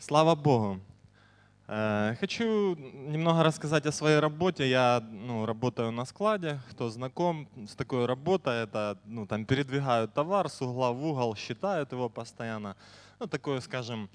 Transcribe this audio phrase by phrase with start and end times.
[0.00, 0.78] Слава Богу.
[1.66, 4.70] Э, Хочу немного рассказать о своей работе.
[4.70, 6.60] Я ну, работаю на складе.
[6.70, 11.90] Кто знаком с такой работой, это ну, там передвигают товар с угла в угол, считают
[11.90, 12.76] его постоянно.
[13.18, 14.08] Ну, такое, скажем,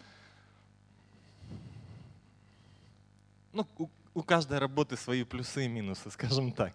[3.52, 3.68] ну,
[4.14, 6.74] у, каждой работы свои плюсы и минусы, скажем так.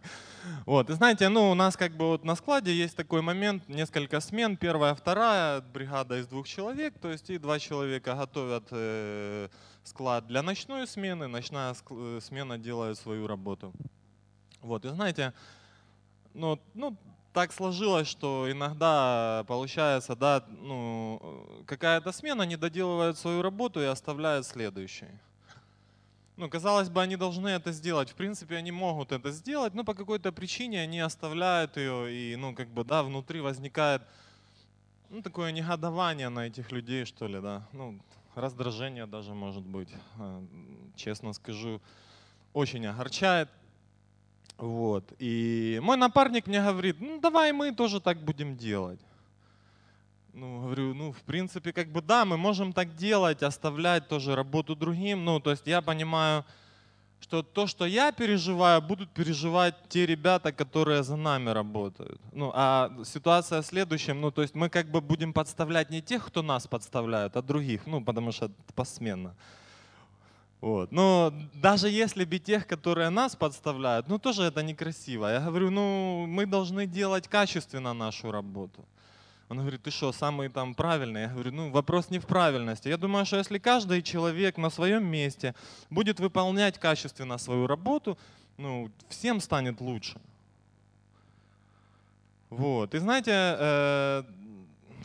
[0.66, 4.20] Вот, и знаете, ну, у нас как бы вот на складе есть такой момент, несколько
[4.20, 9.48] смен, первая, вторая, бригада из двух человек, то есть и два человека готовят э,
[9.84, 13.72] склад для ночной смены, ночная э, смена делает свою работу.
[14.60, 15.32] Вот, и знаете,
[16.34, 16.96] ну, ну,
[17.32, 23.84] так сложилось, что иногда получается, да, ну, э, какая-то смена не доделывает свою работу и
[23.84, 25.08] оставляет следующий.
[26.38, 28.10] Ну, казалось бы, они должны это сделать.
[28.10, 32.54] В принципе, они могут это сделать, но по какой-то причине они оставляют ее, и, ну,
[32.54, 34.02] как бы, да, внутри возникает,
[35.10, 37.66] ну, такое негодование на этих людей, что ли, да.
[37.72, 37.98] Ну,
[38.36, 39.88] раздражение даже может быть,
[40.20, 40.46] э,
[40.94, 41.80] честно скажу,
[42.52, 43.48] очень огорчает.
[44.58, 45.12] Вот.
[45.18, 49.00] И мой напарник мне говорит, ну, давай мы тоже так будем делать.
[50.34, 54.76] Ну, говорю, ну, в принципе, как бы да, мы можем так делать, оставлять тоже работу
[54.76, 55.24] другим.
[55.24, 56.44] Ну, то есть я понимаю,
[57.20, 62.20] что то, что я переживаю, будут переживать те ребята, которые за нами работают.
[62.32, 66.26] Ну, а ситуация в следующем, ну, то есть мы как бы будем подставлять не тех,
[66.26, 69.34] кто нас подставляют, а других, ну, потому что посменно.
[70.60, 70.92] Вот.
[70.92, 75.26] Но даже если бы тех, которые нас подставляют, ну тоже это некрасиво.
[75.26, 78.84] Я говорю, ну мы должны делать качественно нашу работу.
[79.48, 81.22] Он говорит, ты что, самый там правильный?
[81.22, 82.88] Я говорю, ну вопрос не в правильности.
[82.88, 85.54] Я думаю, что если каждый человек на своем месте
[85.88, 88.18] будет выполнять качественно свою работу,
[88.58, 90.20] ну всем станет лучше.
[92.50, 92.94] Вот.
[92.94, 94.22] И знаете, э,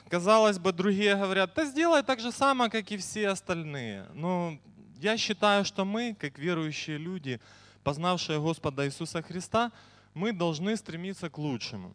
[0.09, 4.07] казалось бы, другие говорят, да сделай так же само, как и все остальные.
[4.13, 4.57] Но
[4.99, 7.39] я считаю, что мы, как верующие люди,
[7.83, 9.71] познавшие Господа Иисуса Христа,
[10.13, 11.93] мы должны стремиться к лучшему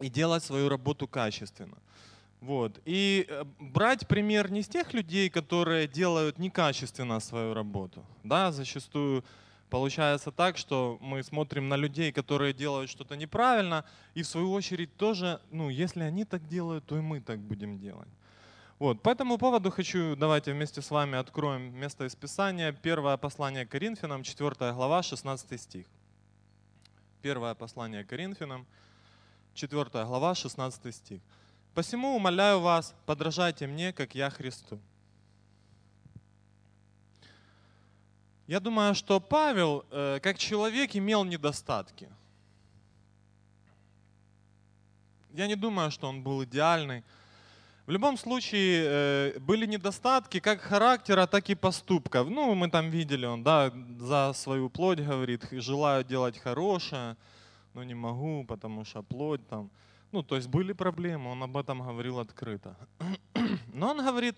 [0.00, 1.76] и делать свою работу качественно.
[2.40, 2.80] Вот.
[2.86, 8.04] И э, брать пример не с тех людей, которые делают некачественно свою работу.
[8.24, 9.24] Да, зачастую
[9.68, 13.84] получается так, что мы смотрим на людей, которые делают что-то неправильно,
[14.14, 17.78] и в свою очередь тоже, ну, если они так делают, то и мы так будем
[17.78, 18.08] делать.
[18.78, 22.72] Вот, по этому поводу хочу, давайте вместе с вами откроем место из Писания.
[22.72, 25.86] Первое послание Коринфянам, 4 глава, 16 стих.
[27.20, 28.70] Первое послание Коринфянам, 4
[29.66, 31.20] глава, 16 стих.
[31.74, 34.78] «Посему умоляю вас, подражайте мне, как я Христу».
[38.46, 42.08] Я думаю, что Павел, э, как человек, имел недостатки.
[45.32, 47.04] Я не думаю, что он был идеальный.
[47.86, 52.28] В любом случае э, были недостатки как характера, так и поступков.
[52.28, 57.16] Ну, мы там видели, он да, за свою плоть говорит, желаю делать хорошее,
[57.74, 59.70] но не могу, потому что плоть там.
[60.12, 62.76] Ну, то есть были проблемы, он об этом говорил открыто.
[63.72, 64.36] Но он говорит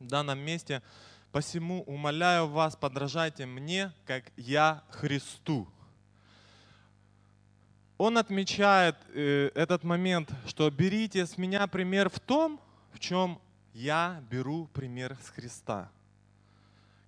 [0.00, 0.82] в данном месте,
[1.30, 5.68] посему умоляю вас, подражайте мне, как я Христу.
[7.98, 12.60] Он отмечает э, этот момент, что берите с меня пример в том,
[12.92, 13.40] в чем
[13.72, 15.90] я беру пример с Христа.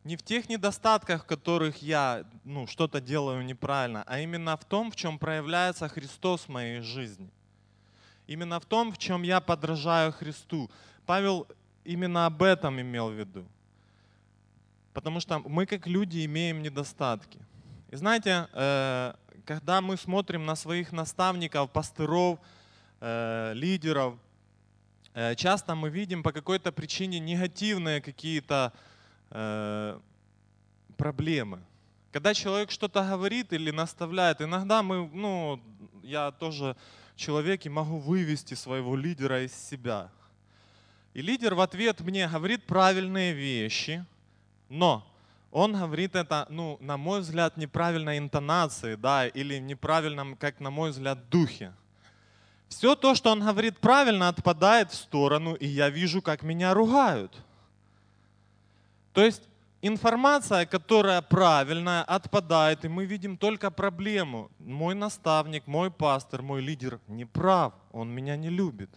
[0.09, 4.91] Не в тех недостатках, в которых я ну, что-то делаю неправильно, а именно в том,
[4.91, 7.29] в чем проявляется Христос в моей жизни.
[8.27, 10.71] Именно в том, в чем я подражаю Христу.
[11.05, 11.47] Павел
[11.85, 13.45] именно об этом имел в виду.
[14.95, 17.39] Потому что мы как люди имеем недостатки.
[17.91, 19.13] И знаете, э,
[19.45, 22.39] когда мы смотрим на своих наставников, пастыров,
[23.03, 24.15] э, лидеров,
[25.13, 28.73] э, часто мы видим по какой-то причине негативные какие-то
[30.97, 31.61] проблемы.
[32.13, 35.61] Когда человек что-то говорит или наставляет, иногда мы, ну,
[36.03, 36.77] я тоже
[37.17, 40.11] человек и могу вывести своего лидера из себя.
[41.15, 44.05] И лидер в ответ мне говорит правильные вещи,
[44.69, 45.05] но
[45.51, 50.91] он говорит это, ну, на мой взгляд, неправильной интонации, да, или неправильном, как на мой
[50.91, 51.73] взгляд, духе.
[52.69, 57.35] Все то, что он говорит правильно, отпадает в сторону, и я вижу, как меня ругают.
[59.19, 59.49] То есть
[59.83, 64.49] информация, которая правильная, отпадает, и мы видим только проблему.
[64.61, 68.91] Мой наставник, мой пастор, мой лидер не прав, он меня не любит.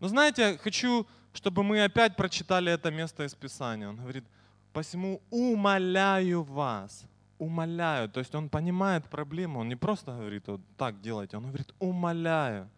[0.00, 3.86] Но знаете, хочу, чтобы мы опять прочитали это место из Писания.
[3.86, 4.24] Он говорит,
[4.72, 7.04] Посему умоляю вас,
[7.38, 8.08] умоляю.
[8.08, 12.70] То есть он понимает проблему, он не просто говорит, вот так делайте, он говорит, умоляю.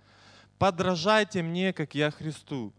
[0.58, 2.72] Подражайте мне, как я Христу.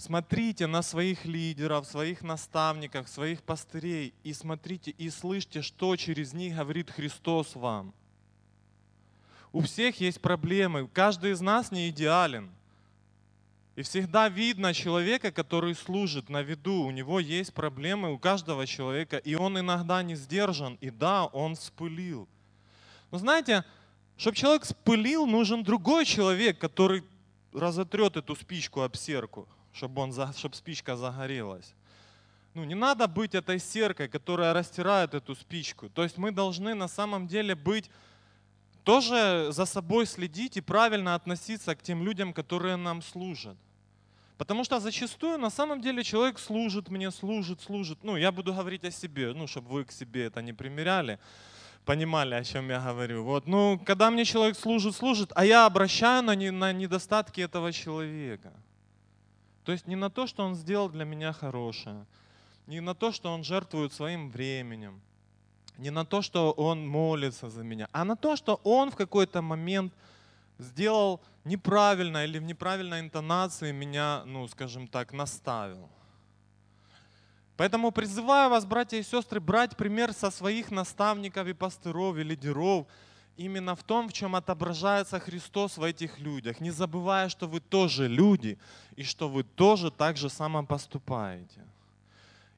[0.00, 6.56] Смотрите на своих лидеров, своих наставников, своих пастырей и смотрите и слышите, что через них
[6.56, 7.92] говорит Христос вам.
[9.52, 12.50] У всех есть проблемы, каждый из нас не идеален.
[13.76, 16.80] И всегда видно человека, который служит на виду.
[16.84, 20.78] У него есть проблемы у каждого человека, и он иногда не сдержан.
[20.80, 22.26] И да, он вспылил.
[23.10, 23.66] Но знаете,
[24.16, 27.04] чтобы человек вспылил, нужен другой человек, который
[27.52, 31.74] разотрет эту спичку об серку чтобы, он, чтобы спичка загорелась.
[32.54, 35.88] Ну, не надо быть этой серкой, которая растирает эту спичку.
[35.88, 37.90] То есть мы должны на самом деле быть,
[38.82, 43.56] тоже за собой следить и правильно относиться к тем людям, которые нам служат.
[44.36, 47.98] Потому что зачастую на самом деле человек служит мне, служит, служит.
[48.02, 51.18] Ну, я буду говорить о себе, ну, чтобы вы к себе это не примеряли,
[51.84, 53.22] понимали, о чем я говорю.
[53.22, 57.72] Вот, ну, когда мне человек служит, служит, а я обращаю на, не, на недостатки этого
[57.72, 58.52] человека–
[59.64, 62.06] то есть не на то, что он сделал для меня хорошее,
[62.66, 65.00] не на то, что он жертвует своим временем,
[65.78, 69.42] не на то, что он молится за меня, а на то, что он в какой-то
[69.42, 69.92] момент
[70.58, 75.88] сделал неправильно или в неправильной интонации меня, ну, скажем так, наставил.
[77.56, 82.86] Поэтому призываю вас, братья и сестры, брать пример со своих наставников и пастыров и лидеров–
[83.40, 88.06] именно в том, в чем отображается Христос в этих людях, не забывая, что вы тоже
[88.06, 88.58] люди
[88.96, 91.60] и что вы тоже так же само поступаете.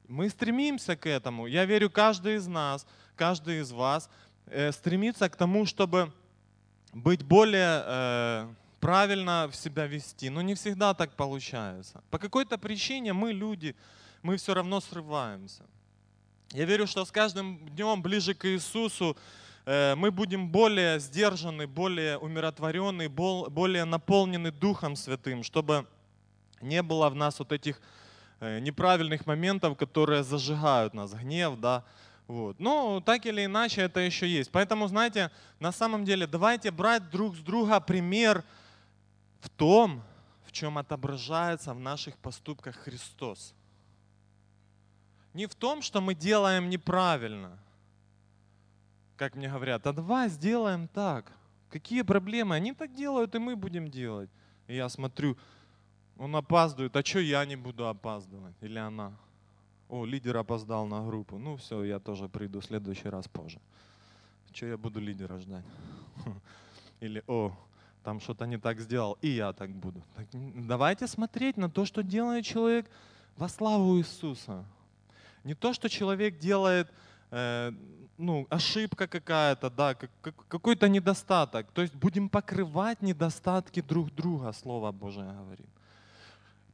[0.09, 1.47] Мы стремимся к этому.
[1.47, 2.85] Я верю, каждый из нас,
[3.15, 4.09] каждый из вас
[4.47, 6.11] э, стремится к тому, чтобы
[6.93, 10.29] быть более э, правильно в себя вести.
[10.29, 12.03] Но не всегда так получается.
[12.09, 13.73] По какой-то причине мы, люди,
[14.21, 15.63] мы все равно срываемся.
[16.51, 19.15] Я верю, что с каждым днем ближе к Иисусу
[19.65, 25.87] мы будем более сдержаны, более умиротворены, более наполнены Духом Святым, чтобы
[26.61, 27.81] не было в нас вот этих
[28.41, 31.85] э, неправильных моментов, которые зажигают нас, гнев, да,
[32.27, 32.59] вот.
[32.59, 34.51] Но так или иначе это еще есть.
[34.51, 38.43] Поэтому, знаете, на самом деле давайте брать друг с друга пример
[39.39, 40.03] в том,
[40.45, 43.53] в чем отображается в наших поступках Христос.
[45.33, 47.57] Не в том, что мы делаем неправильно–
[49.17, 51.31] как мне говорят, а давай сделаем так.
[51.69, 52.55] Какие проблемы?
[52.55, 54.29] Они так делают, и мы будем делать.
[54.67, 55.37] И я смотрю,
[56.17, 58.55] он опаздывает, а что я не буду опаздывать?
[58.61, 59.13] Или она?
[59.89, 61.37] О, лидер опоздал на группу.
[61.37, 63.59] Ну все, я тоже приду в следующий раз позже.
[64.53, 65.65] Что я буду лидера ждать?
[66.99, 67.51] Или, о,
[68.03, 70.01] там что-то не так сделал, и я так буду.
[70.15, 72.89] Так, давайте смотреть на то, что делает человек
[73.35, 74.65] во славу Иисуса.
[75.43, 76.91] Не то, что человек делает
[77.31, 77.71] э,
[78.17, 79.95] ну, ошибка какая-то, да,
[80.47, 81.71] какой-то недостаток.
[81.71, 85.69] То есть будем покрывать недостатки друг друга, Слово Божие говорит.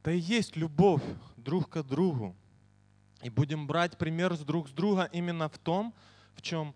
[0.00, 1.02] Это и есть любовь
[1.36, 2.34] друг к другу.
[3.22, 5.94] И будем брать пример с друг с друга именно в том,
[6.34, 6.74] в чем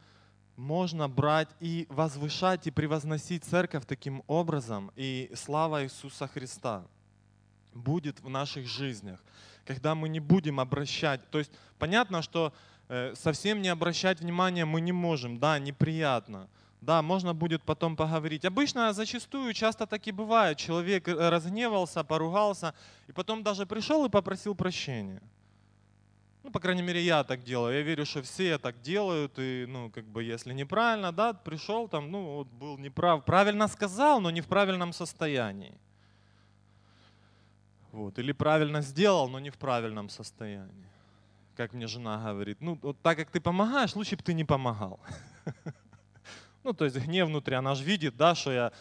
[0.56, 6.86] можно брать и возвышать и превозносить церковь таким образом, и слава Иисуса Христа
[7.72, 9.22] будет в наших жизнях,
[9.64, 11.28] когда мы не будем обращать.
[11.30, 12.52] То есть понятно, что
[13.14, 16.48] совсем не обращать внимания мы не можем, да, неприятно.
[16.84, 18.44] Да, можно будет потом поговорить.
[18.44, 20.58] Обычно, зачастую, часто так и бывает.
[20.58, 22.74] Человек э, разгневался, поругался,
[23.08, 25.22] и потом даже пришел и попросил прощения.
[26.42, 27.74] Ну, по крайней мере, я так делаю.
[27.74, 29.38] Я верю, что все так делают.
[29.38, 34.20] И, ну, как бы, если неправильно, да, пришел там, ну, вот был неправ, правильно сказал,
[34.20, 35.72] но не в правильном состоянии.
[37.92, 38.18] Вот.
[38.18, 40.93] Или правильно сделал, но не в правильном состоянии
[41.56, 45.00] как мне жена говорит, ну, вот так как ты помогаешь, лучше бы ты не помогал.
[46.64, 48.72] Ну, то есть гнев внутри, она же видит, да, что я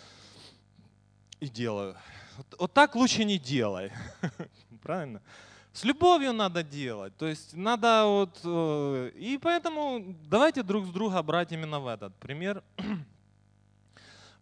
[1.41, 1.97] и делаю.
[2.37, 3.91] Вот, вот так лучше не делай.
[4.81, 5.21] Правильно?
[5.73, 7.13] С любовью надо делать.
[7.17, 8.39] То есть надо вот...
[8.45, 12.63] Э, и поэтому давайте друг с друга брать именно в этот пример.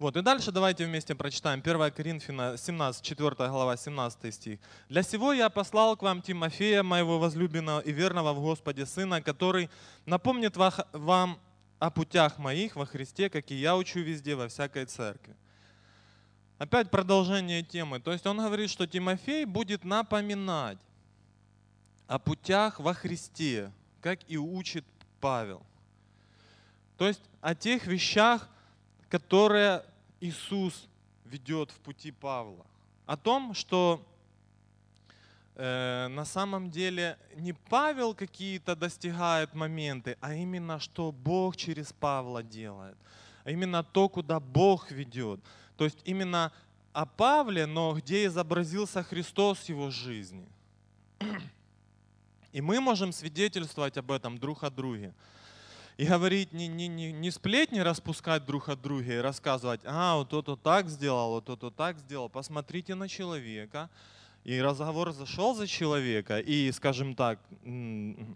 [0.02, 4.60] Вот, и дальше давайте вместе прочитаем 1 Коринфяна 17, 4 глава, 17 стих.
[4.90, 9.70] «Для сего я послал к вам Тимофея, моего возлюбленного и верного в Господе Сына, который
[10.08, 11.40] напомнит вам
[11.78, 15.36] о путях моих во Христе, как и я учу везде, во всякой церкви».
[16.58, 18.00] Опять продолжение темы.
[18.00, 20.80] То есть он говорит, что Тимофей будет напоминать
[22.08, 24.84] о путях во Христе, как и учит
[25.20, 25.62] Павел.
[26.98, 28.50] То есть о тех вещах,
[29.08, 29.84] которые
[30.22, 30.88] Иисус
[31.26, 32.66] ведет в пути Павла.
[33.08, 34.02] О том, что
[35.56, 42.44] э, на самом деле не Павел какие-то достигает моменты, а именно что Бог через Павла
[42.44, 42.96] делает.
[43.44, 45.40] А именно то, куда Бог ведет.
[45.76, 46.52] То есть именно
[46.94, 50.48] о Павле, но где изобразился Христос в его жизни.
[52.52, 55.14] И мы можем свидетельствовать об этом друг о друге.
[56.02, 60.30] И говорить, не, не, не, не сплетни распускать друг от друга и рассказывать, а, вот
[60.30, 62.28] тот вот так сделал, вот тот вот так сделал.
[62.28, 63.88] Посмотрите на человека.
[64.44, 67.38] И разговор зашел за человека, и, скажем так,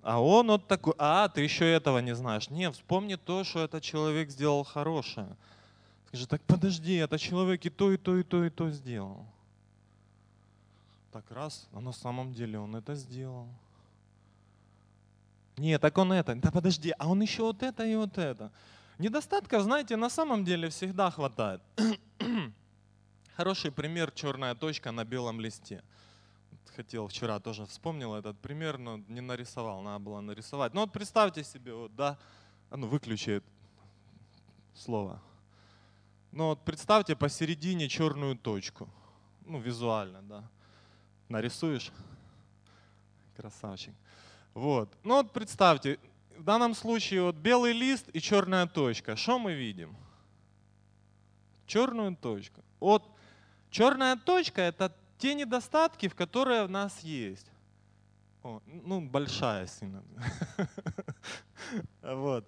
[0.03, 2.51] а он вот такой, а, ты еще этого не знаешь.
[2.51, 5.35] Не, вспомни то, что этот человек сделал хорошее.
[6.09, 9.25] Скажи, так подожди, это человек и то, и то, и то, и то сделал.
[11.11, 13.47] Так раз, а на самом деле он это сделал.
[15.57, 16.35] Нет, так он это.
[16.35, 18.51] Да подожди, а он еще вот это и вот это.
[18.97, 21.61] Недостатков, знаете, на самом деле всегда хватает.
[23.35, 25.83] Хороший пример черная точка на белом листе.
[26.75, 30.73] Хотел вчера тоже вспомнил этот пример, но не нарисовал, надо было нарисовать.
[30.73, 32.17] Ну вот представьте себе, вот, да,
[32.69, 33.41] а ну выключи
[34.73, 35.21] слово.
[36.31, 38.89] Ну вот представьте посередине черную точку.
[39.45, 40.49] Ну визуально, да.
[41.29, 41.91] Нарисуешь?
[43.37, 43.93] Красавчик.
[44.55, 44.89] Вот.
[45.03, 45.99] Ну вот представьте,
[46.37, 49.15] в данном случае вот белый лист и черная точка.
[49.15, 49.95] Что мы видим?
[51.67, 52.63] Черную точку.
[52.79, 53.03] Вот
[53.69, 57.47] черная точка это те недостатки, в которые в нас есть.
[58.43, 60.03] О, ну, большая сильно.
[62.01, 62.45] Вот.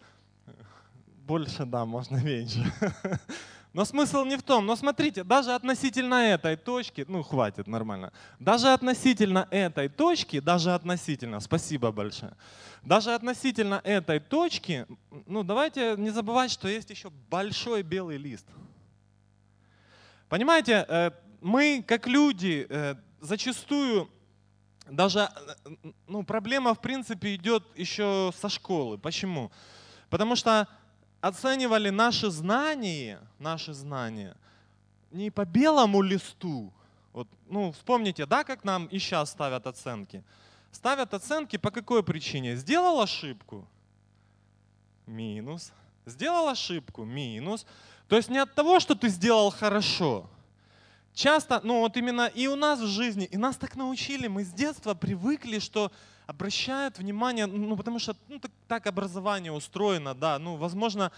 [1.26, 2.72] Больше, да, можно меньше.
[3.78, 4.66] Но смысл не в том.
[4.66, 8.12] Но смотрите, даже относительно этой точки, ну хватит, нормально.
[8.40, 12.34] Даже относительно этой точки, даже относительно, спасибо большое.
[12.82, 14.88] Даже относительно этой точки,
[15.28, 18.48] ну давайте не забывать, что есть еще большой белый лист.
[20.28, 24.10] Понимаете, э, мы как люди э, зачастую
[24.90, 25.30] даже,
[25.66, 25.76] э,
[26.08, 28.98] ну проблема в принципе идет еще со школы.
[28.98, 29.52] Почему?
[30.10, 30.68] Потому что
[31.22, 34.36] оценивали наши знания, наши знания
[35.12, 36.72] не по белому листу.
[37.14, 40.24] Вот, ну, вспомните, да, как нам и сейчас ставят оценки?
[40.72, 42.56] Ставят оценки по какой причине?
[42.56, 43.68] Сделал ошибку?
[45.06, 45.72] Минус.
[46.06, 47.06] Сделал ошибку?
[47.06, 47.66] Минус.
[48.08, 50.30] То есть не от того, что ты сделал хорошо.
[51.14, 54.50] Часто, ну вот именно и у нас в жизни, и нас так научили, мы с
[54.50, 55.92] детства привыкли, что
[56.28, 61.12] обращают внимание, ну, потому что ну, так, так образование устроено, да, ну, возможно,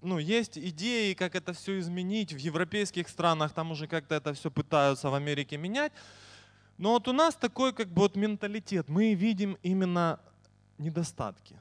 [0.00, 4.50] ну, есть идеи, как это все изменить в европейских странах, там уже как-то это все
[4.50, 5.92] пытаются в Америке менять,
[6.78, 10.18] но вот у нас такой как бы вот менталитет, мы видим именно
[10.78, 11.56] недостатки.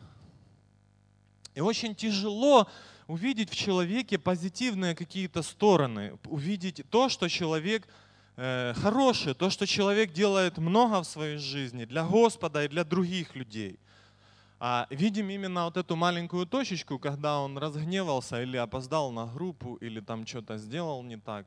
[1.56, 2.70] И очень тяжело
[3.08, 7.86] увидеть в человеке позитивные какие-то стороны, увидеть то, что человек
[8.36, 13.80] хорошее, то, что человек делает много в своей жизни для Господа и для других людей.
[14.60, 20.00] А видим именно вот эту маленькую точечку, когда он разгневался или опоздал на группу, или
[20.00, 21.46] там что-то сделал не так.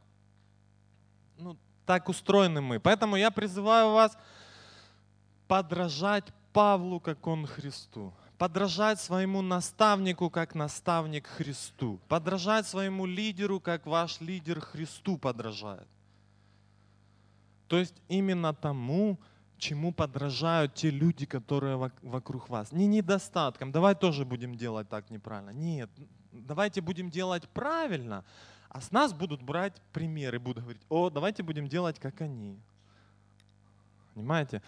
[1.39, 2.79] Ну, так устроены мы.
[2.79, 4.19] Поэтому я призываю вас
[5.49, 8.13] подражать Павлу, как он Христу.
[8.37, 11.99] Подражать своему наставнику, как наставник Христу.
[12.09, 15.89] Подражать своему лидеру, как ваш лидер Христу подражает.
[17.69, 19.19] То есть именно тому,
[19.59, 22.73] чему подражают те люди, которые вокруг вас.
[22.73, 23.73] Не недостаткам.
[23.73, 25.51] Давай тоже будем делать так неправильно.
[25.51, 25.91] Нет,
[26.33, 28.25] давайте будем делать правильно,
[28.69, 32.59] а с нас будут брать примеры, будут говорить, о, давайте будем делать, как они.
[34.15, 34.63] Понимаете?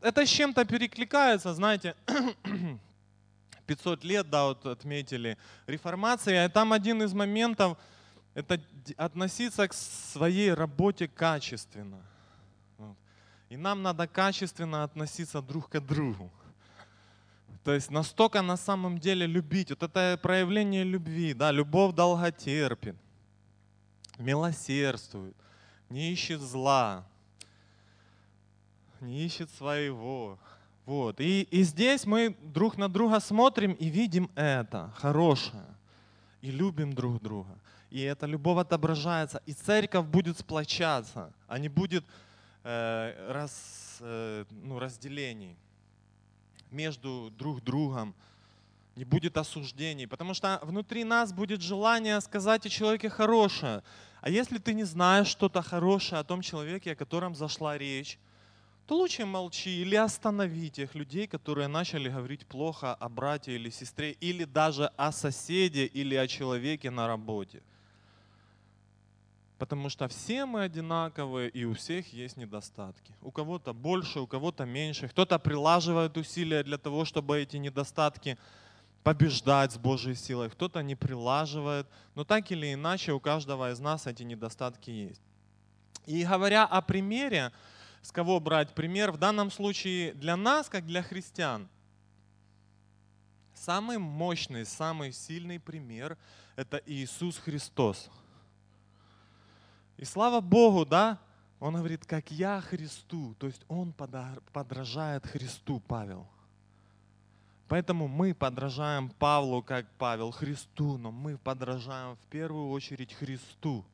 [0.00, 1.96] Это с чем-то перекликается, знаете,
[3.66, 5.36] 500 лет, да, вот отметили,
[5.66, 7.78] реформация, и там один из моментов,
[8.34, 8.60] это
[8.96, 12.02] относиться к своей работе качественно.
[13.48, 16.30] И нам надо качественно относиться друг к другу.
[17.64, 19.70] То есть настолько на самом деле любить.
[19.70, 21.34] Вот это проявление любви.
[21.34, 22.96] Да, любовь долготерпит,
[24.18, 25.36] милосердствует,
[25.88, 27.06] не ищет зла,
[29.00, 30.38] не ищет своего.
[30.86, 31.20] Вот.
[31.20, 35.66] И, и здесь мы друг на друга смотрим и видим это хорошее.
[36.40, 37.58] И любим друг друга.
[37.90, 39.42] И эта любовь отображается.
[39.44, 42.04] И церковь будет сплочаться, а не будет
[43.28, 45.56] раз, э, ну, разделений
[46.70, 48.14] между друг другом,
[48.94, 53.82] не будет осуждений, потому что внутри нас будет желание сказать о человеке хорошее.
[54.20, 58.18] А если ты не знаешь что-то хорошее о том человеке, о котором зашла речь,
[58.86, 64.12] то лучше молчи или останови тех людей, которые начали говорить плохо о брате или сестре,
[64.12, 67.62] или даже о соседе или о человеке на работе.
[69.58, 73.12] Потому что все мы одинаковые, и у всех есть недостатки.
[73.20, 75.08] У кого-то больше, у кого-то меньше.
[75.08, 78.38] Кто-то прилаживает усилия для того, чтобы эти недостатки
[79.02, 81.88] побеждать с Божьей силой, кто-то не прилаживает.
[82.14, 85.22] Но так или иначе у каждого из нас эти недостатки есть.
[86.06, 87.52] И говоря о примере,
[88.00, 89.10] с кого брать пример.
[89.10, 91.68] В данном случае для нас, как для христиан,
[93.54, 96.16] самый мощный, самый сильный пример–
[96.56, 98.08] это Иисус Христос.
[99.98, 101.18] И слава Богу, да,
[101.60, 103.92] он говорит, как я Христу, то есть он
[104.52, 106.26] подражает Христу, Павел.
[107.66, 113.84] Поэтому мы подражаем Павлу, как Павел, Христу, но мы подражаем в первую очередь Христу.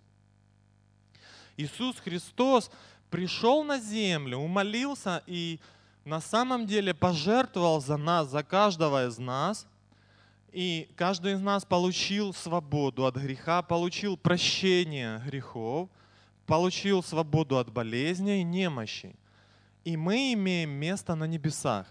[1.57, 2.71] Иисус Христос
[3.11, 5.59] пришел на землю, умолился и
[6.05, 9.67] на самом деле пожертвовал за нас, за каждого из нас.
[10.55, 15.89] И каждый из нас получил свободу от греха, получил прощение грехов,
[16.47, 19.17] получил свободу от болезней немощи.
[19.85, 21.89] И мы имеем место на небесах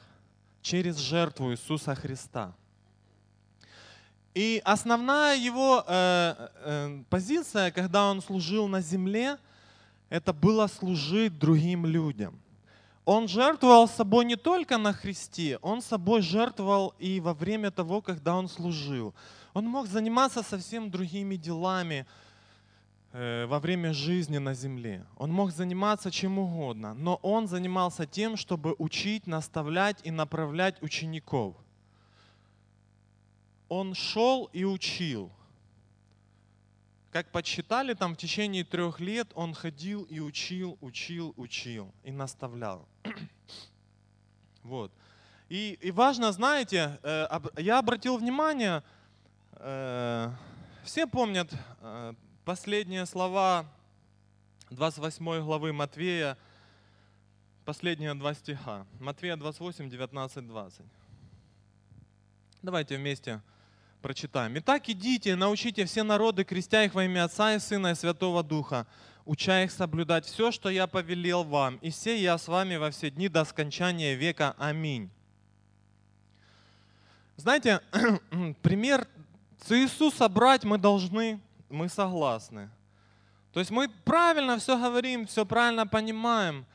[0.62, 2.56] через жертву Иисуса Христа.
[4.34, 9.38] И основная его э, э, позиция, когда он служил на земле–
[10.14, 12.40] это было служить другим людям.
[13.06, 18.36] Он жертвовал собой не только на Христе, он собой жертвовал и во время того, когда
[18.36, 19.14] он служил.
[19.54, 22.06] Он мог заниматься совсем другими делами
[23.12, 25.06] э, во время жизни на земле.
[25.18, 31.56] Он мог заниматься чем угодно, но он занимался тем, чтобы учить, наставлять и направлять учеников.
[33.68, 35.30] Он шел и учил–
[37.14, 42.88] как подсчитали, там в течение трех лет он ходил и учил, учил, учил и наставлял.
[44.64, 44.94] Вот.
[45.50, 47.28] И, и важно, знаете, э,
[47.58, 48.82] я обратил внимание,
[49.58, 50.32] э,
[50.86, 52.14] все помнят э,
[52.46, 53.66] последние слова
[54.70, 56.38] 28 главы Матвея,
[57.66, 58.88] последние два стиха.
[59.02, 60.86] Матвея 28, 19, 20.
[62.62, 63.42] Давайте вместе
[64.04, 64.54] прочитаем.
[64.58, 68.86] «Итак, идите, научите все народы, крестя их во имя Отца и Сына и Святого Духа,
[69.26, 73.10] уча их соблюдать все, что я повелел вам, и все я с вами во все
[73.10, 74.56] дни до скончания века.
[74.60, 75.10] Аминь».
[77.38, 77.80] Знаете,
[78.62, 79.08] пример
[79.66, 82.70] с Иисуса брать мы должны, мы согласны.
[83.54, 86.66] То есть мы правильно все говорим, все правильно понимаем.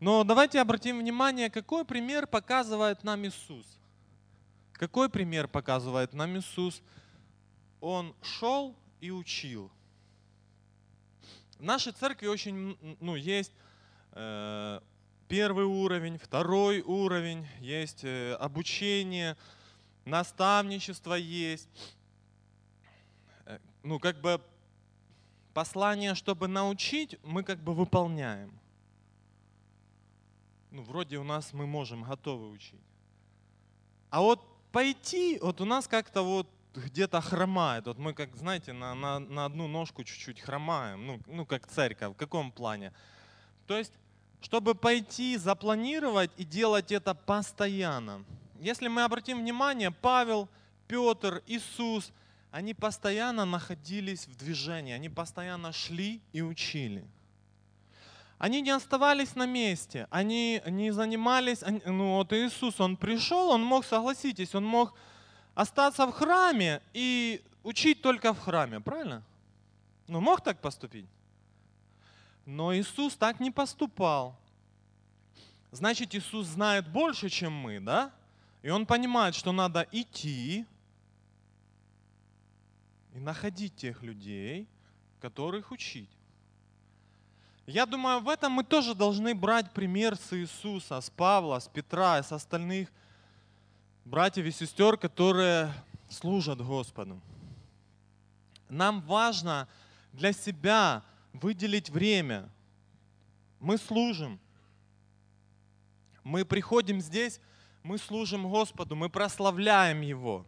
[0.00, 3.79] Но давайте обратим внимание, какой пример показывает нам Иисус.
[4.80, 6.80] Какой пример показывает нам Иисус?
[7.82, 9.70] Он шел и учил.
[11.58, 13.52] В нашей церкви очень, ну, есть
[14.12, 14.80] э,
[15.28, 19.36] первый уровень, второй уровень, есть э, обучение,
[20.06, 21.68] наставничество есть.
[23.44, 24.40] Э, ну, как бы
[25.52, 28.58] послание, чтобы научить, мы как бы выполняем.
[30.70, 32.80] Ну, вроде у нас мы можем готовы учить.
[34.08, 37.86] А вот пойти, вот у нас как-то вот где-то хромает.
[37.86, 42.14] Вот мы, как знаете, на, на, на одну ножку чуть-чуть хромаем, ну, ну как церковь,
[42.14, 42.92] в каком плане?
[43.66, 43.92] То есть,
[44.40, 48.24] чтобы пойти, запланировать и делать это постоянно.
[48.60, 50.48] Если мы обратим внимание, Павел,
[50.86, 52.12] Петр, Иисус,
[52.50, 57.04] они постоянно находились в движении, они постоянно шли и учили.
[58.40, 63.84] Они не оставались на месте, они не занимались, ну вот Иисус, Он пришел, Он мог,
[63.84, 64.94] согласитесь, Он мог
[65.54, 69.22] остаться в храме и учить только в храме, правильно?
[70.08, 71.04] Ну мог так поступить?
[72.46, 74.34] Но Иисус так не поступал.
[75.70, 78.10] Значит, Иисус знает больше, чем мы, да?
[78.62, 80.64] И Он понимает, что надо идти
[83.12, 84.66] и находить тех людей,
[85.20, 86.19] которых учить.
[87.70, 92.20] Я думаю, в этом мы тоже должны брать пример с Иисуса, с Павла, с Петра
[92.20, 92.88] с остальных
[94.04, 95.72] братьев и сестер, которые
[96.08, 97.20] служат Господу.
[98.68, 99.68] Нам важно
[100.12, 102.48] для себя выделить время.
[103.60, 104.40] Мы служим.
[106.24, 107.40] Мы приходим здесь,
[107.84, 110.44] мы служим Господу, мы прославляем Его.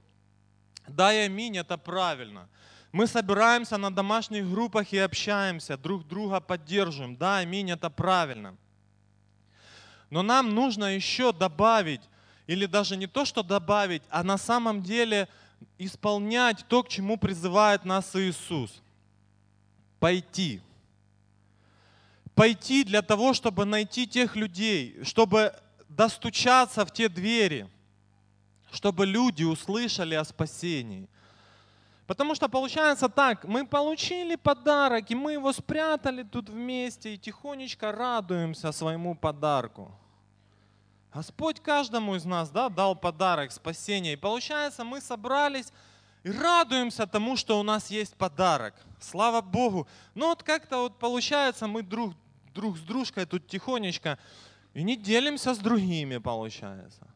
[0.88, 2.48] Да и аминь, это правильно.
[2.92, 7.16] Мы собираемся на домашних группах и общаемся, друг друга поддерживаем.
[7.16, 8.54] Да, аминь, это правильно.
[10.10, 12.02] Но нам нужно еще добавить,
[12.46, 15.26] или даже не то, что добавить, а на самом деле
[15.78, 18.82] исполнять то, к чему призывает нас Иисус.
[19.98, 20.60] Пойти.
[22.34, 25.54] Пойти для того, чтобы найти тех людей, чтобы
[25.88, 27.70] достучаться в те двери,
[28.70, 31.08] чтобы люди услышали о спасении–
[32.06, 37.92] Потому что получается так, мы получили подарок, и мы его спрятали тут вместе, и тихонечко
[37.92, 39.92] радуемся своему подарку.
[41.14, 44.14] Господь каждому из нас да, дал подарок спасения.
[44.14, 45.72] И получается, мы собрались
[46.24, 48.74] и радуемся тому, что у нас есть подарок.
[49.00, 49.86] Слава Богу.
[50.14, 52.14] Но вот как-то вот получается, мы друг
[52.54, 54.18] друг с дружкой тут тихонечко
[54.74, 57.06] и не делимся с другими, получается.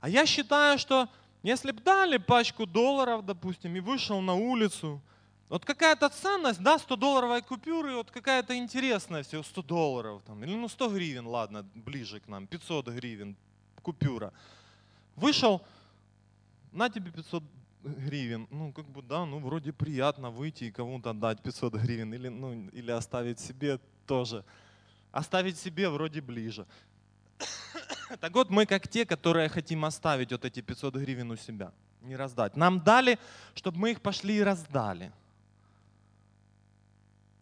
[0.00, 1.08] А я считаю, что
[1.42, 5.00] если бы дали пачку долларов, допустим, и вышел на улицу,
[5.48, 10.54] вот какая-то ценность, да, 100 долларовой купюры, вот какая-то интересная всего 100 долларов, там, или
[10.54, 13.36] ну 100 гривен, ладно, ближе к нам, 500 гривен
[13.82, 14.32] купюра.
[15.16, 15.60] Вышел,
[16.72, 17.42] на тебе 500
[17.82, 22.28] гривен, ну как бы да, ну вроде приятно выйти и кому-то дать 500 гривен, или,
[22.28, 24.44] ну, или оставить себе тоже.
[25.10, 26.66] Оставить себе вроде ближе.
[28.18, 32.16] Так вот, мы как те, которые хотим оставить вот эти 500 гривен у себя, не
[32.16, 32.56] раздать.
[32.56, 33.18] Нам дали,
[33.54, 35.12] чтобы мы их пошли и раздали.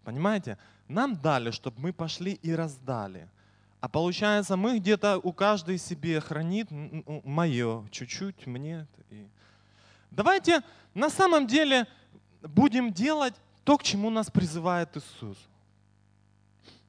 [0.05, 0.59] Понимаете?
[0.89, 3.29] Нам дали, чтобы мы пошли и раздали.
[3.81, 8.87] А получается, мы где-то у каждой себе хранит мое, чуть-чуть мне.
[10.11, 10.63] Давайте
[10.95, 11.87] на самом деле
[12.43, 15.39] будем делать то, к чему нас призывает Иисус.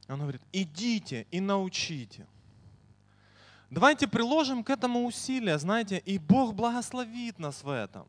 [0.08, 2.26] Он говорит, идите и научите.
[3.70, 8.08] Давайте приложим к этому усилия, знаете, и Бог благословит нас в этом.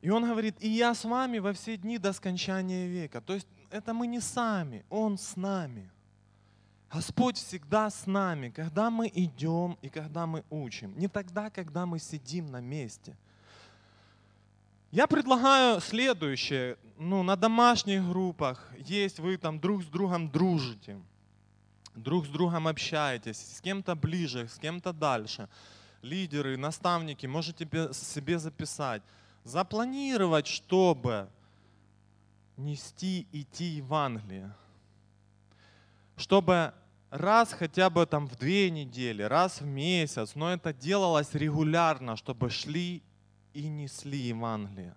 [0.00, 3.20] И он говорит, и я с вами во все дни до скончания века.
[3.20, 5.90] То есть это мы не сами, Он с нами.
[6.92, 10.96] Господь всегда с нами, когда мы идем и когда мы учим.
[10.96, 13.16] Не тогда, когда мы сидим на месте.
[14.92, 16.76] Я предлагаю следующее.
[16.98, 21.00] Ну, на домашних группах есть, вы там друг с другом дружите,
[21.94, 25.48] друг с другом общаетесь, с кем-то ближе, с кем-то дальше.
[26.02, 29.02] Лидеры, наставники, можете себе записать
[29.44, 31.28] запланировать, чтобы
[32.56, 34.52] нести, идти Евангелие.
[36.16, 36.72] Чтобы
[37.10, 42.50] раз хотя бы там в две недели, раз в месяц, но это делалось регулярно, чтобы
[42.50, 43.02] шли
[43.52, 44.94] и несли Евангелие.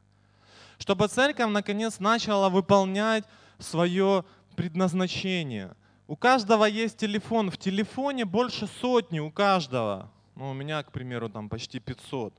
[0.80, 3.26] Чтобы церковь наконец начала выполнять
[3.60, 4.24] свое
[4.56, 5.76] предназначение.
[6.08, 7.52] У каждого есть телефон.
[7.52, 10.10] В телефоне больше сотни у каждого.
[10.36, 12.34] Ну, у меня, к примеру, там почти 500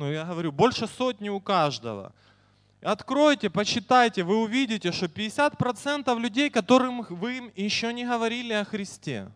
[0.00, 2.14] ну я говорю, больше сотни у каждого.
[2.80, 9.30] Откройте, почитайте, вы увидите, что 50% людей, которым вы еще не говорили о Христе.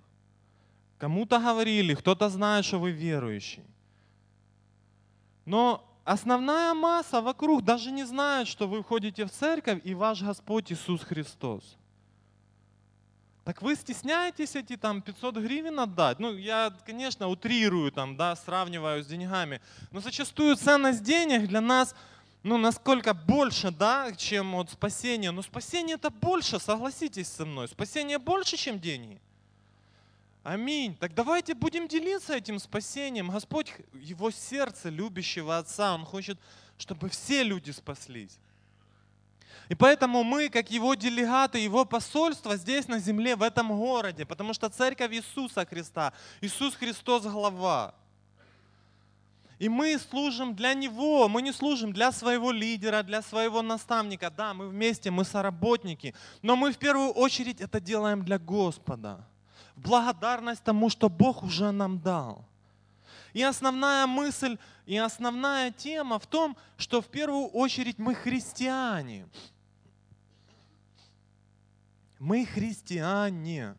[0.97, 3.63] Кому-то говорили, кто-то знает, что вы верующий.
[5.45, 10.73] Но основная масса вокруг даже не знает, что вы входите в церковь и ваш Господь
[10.73, 11.77] Иисус Христос.
[13.45, 16.19] Так вы стесняетесь эти там 500 гривен отдать?
[16.19, 19.61] Ну, я, конечно, утрирую там, да, сравниваю с деньгами.
[19.91, 21.95] Но зачастую ценность денег для нас,
[22.43, 25.31] ну, насколько больше, да, чем вот спасение.
[25.31, 27.69] Но спасение это больше, согласитесь со мной.
[27.69, 29.21] Спасение больше, чем деньги.
[30.43, 30.97] Аминь.
[30.97, 33.31] Так давайте будем делиться этим спасением.
[33.31, 36.39] Господь, Его сердце любящего Отца, Он хочет,
[36.79, 38.39] чтобы все люди спаслись.
[39.69, 44.53] И поэтому мы, как его делегаты, его посольство здесь на земле, в этом городе, потому
[44.53, 47.95] что церковь Иисуса Христа, Иисус Христос глава.
[49.59, 54.31] И мы служим для Него, мы не служим для своего лидера, для своего наставника.
[54.31, 59.25] Да, мы вместе, мы соработники, но мы в первую очередь это делаем для Господа.
[59.77, 62.45] В благодарность тому, что Бог уже нам дал.
[63.33, 69.27] И основная мысль, и основная тема в том, что в первую очередь мы христиане.
[72.25, 73.77] Мы христиане.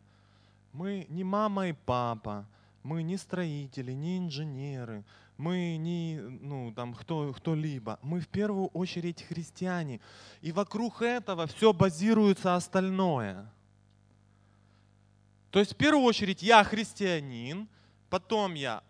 [0.72, 2.46] Мы не мама и папа.
[2.84, 5.02] Мы не строители, не инженеры.
[5.36, 7.98] Мы не ну, там, кто, кто-либо.
[8.02, 9.98] Мы в первую очередь христиане.
[10.42, 13.50] И вокруг этого все базируется остальное.
[15.50, 17.66] То есть в первую очередь я христианин,
[18.10, 18.84] потом я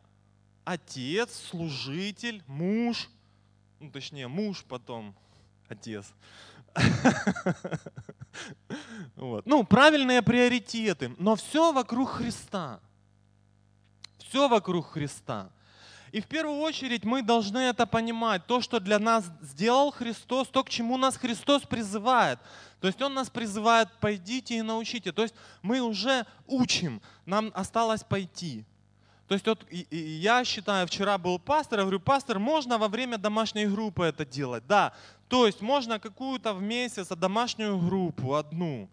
[0.65, 3.09] отец, служитель, муж,
[3.81, 5.15] ну, точнее муж, потом
[5.69, 6.13] отец.
[9.17, 9.47] Вот.
[9.47, 12.81] Ну, правильные приоритеты, но все вокруг Христа.
[14.19, 15.51] Все вокруг Христа.
[16.13, 18.47] И в первую очередь мы должны это понимать.
[18.47, 22.39] То, что для нас сделал Христос, то, к чему нас Христос призывает.
[22.81, 25.13] То есть Он нас призывает, пойдите и научите.
[25.13, 28.65] То есть мы уже учим, нам осталось пойти.
[29.29, 33.67] То есть вот я считаю, вчера был пастор, я говорю, пастор, можно во время домашней
[33.67, 34.65] группы это делать?
[34.67, 34.93] Да.
[35.29, 38.89] То есть можно какую-то в месяц домашнюю группу одну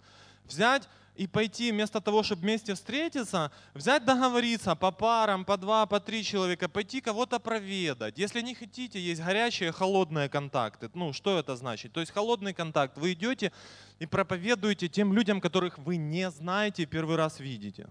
[0.46, 6.00] взять и пойти вместо того, чтобы вместе встретиться, взять договориться по парам, по два, по
[6.00, 8.18] три человека, пойти кого-то проведать.
[8.18, 10.90] Если не хотите, есть горячие, холодные контакты.
[10.96, 11.94] Ну, что это значит?
[11.94, 12.98] То есть холодный контакт.
[12.98, 13.52] Вы идете
[14.00, 17.88] и проповедуете тем людям, которых вы не знаете и первый раз видите.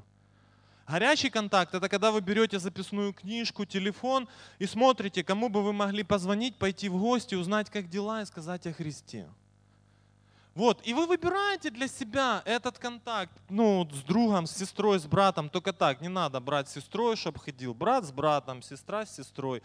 [0.88, 6.02] Горячий контакт– это когда вы берете записную книжку, телефон и смотрите, кому бы вы могли
[6.02, 9.28] позвонить, пойти в гости, узнать, как дела и сказать о Христе.
[10.54, 15.48] Вот, и вы выбираете для себя этот контакт, ну, с другом, с сестрой, с братом,
[15.48, 19.62] только так, не надо брать с сестрой, чтобы ходил брат с братом, сестра с сестрой.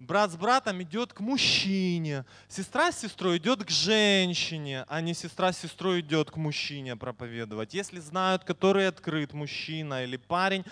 [0.00, 5.52] Брат с братом идет к мужчине, сестра с сестрой идет к женщине, а не сестра
[5.52, 7.74] с сестрой идет к мужчине проповедовать.
[7.74, 10.64] Если знают, который открыт мужчина или парень,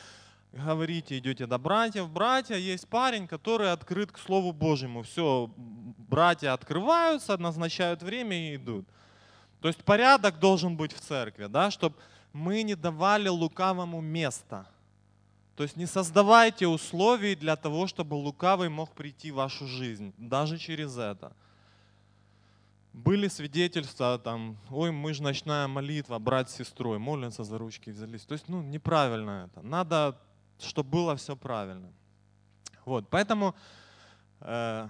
[0.53, 2.09] говорите, идете до братьев.
[2.09, 5.03] Братья, есть парень, который открыт к Слову Божьему.
[5.03, 8.87] Все, братья открываются, назначают время и идут.
[9.61, 11.97] То есть порядок должен быть в церкви, да, чтобы
[12.33, 14.67] мы не давали лукавому места.
[15.57, 20.59] То есть не создавайте условий для того, чтобы лукавый мог прийти в вашу жизнь, даже
[20.59, 21.33] через это.
[22.93, 28.25] Были свидетельства, там, ой, мы же ночная молитва, брат с сестрой, молятся за ручки взялись.
[28.25, 29.63] То есть, ну, неправильно это.
[29.63, 30.19] Надо,
[30.59, 31.93] чтобы было все правильно.
[32.85, 33.55] Вот, поэтому
[34.41, 34.89] э,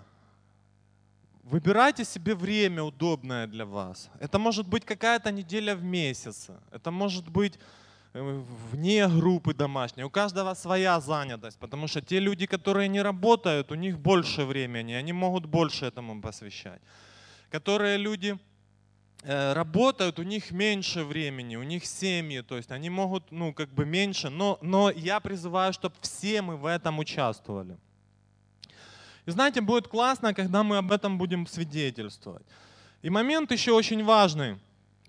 [1.46, 4.10] Выбирайте себе время удобное для вас.
[4.18, 6.48] Это может быть какая-то неделя в месяц.
[6.72, 7.56] Это может быть
[8.72, 10.04] вне группы домашней.
[10.04, 14.92] У каждого своя занятость, потому что те люди, которые не работают, у них больше времени,
[14.92, 16.80] они могут больше этому посвящать.
[17.50, 18.38] Которые люди
[19.22, 23.68] э, работают, у них меньше времени, у них семьи, то есть они могут, ну, как
[23.68, 27.76] бы меньше, но, но я призываю, чтобы все мы в этом участвовали.
[29.26, 32.46] И знаете, будет классно, когда мы об этом будем свидетельствовать.
[33.02, 34.58] И момент еще очень важный.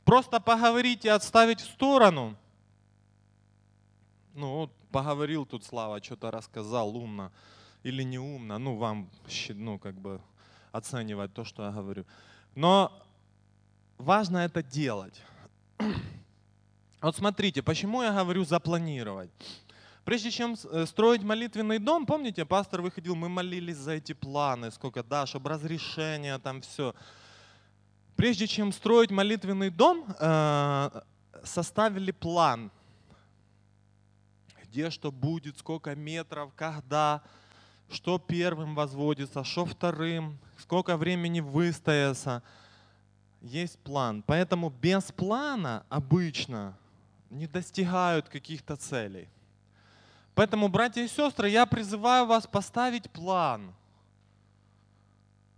[0.03, 2.35] Просто поговорить и отставить в сторону.
[4.37, 7.31] Ну, поговорил тут Слава, что-то рассказал умно
[7.81, 8.59] или не умно.
[8.59, 9.09] Ну, вам,
[9.49, 10.21] ну, как бы
[10.71, 12.05] оценивать то, что я говорю.
[12.53, 12.91] Но
[13.97, 15.21] важно это делать.
[17.01, 19.29] Вот смотрите, почему я говорю запланировать.
[20.03, 25.03] Прежде чем э, строить молитвенный дом, помните, пастор выходил, мы молились за эти планы, сколько,
[25.03, 26.93] да, чтобы разрешение, там все.
[28.15, 31.01] Прежде чем строить молитвенный дом, э,
[31.43, 32.71] составили план,
[34.69, 37.21] где что будет, сколько метров, когда,
[37.89, 42.43] что первым возводится, что вторым, сколько времени выстояться.
[43.41, 44.23] Есть план.
[44.25, 46.77] Поэтому без плана обычно
[47.29, 49.29] не достигают каких-то целей.
[50.33, 53.73] Поэтому, братья и сестры, я призываю вас поставить план,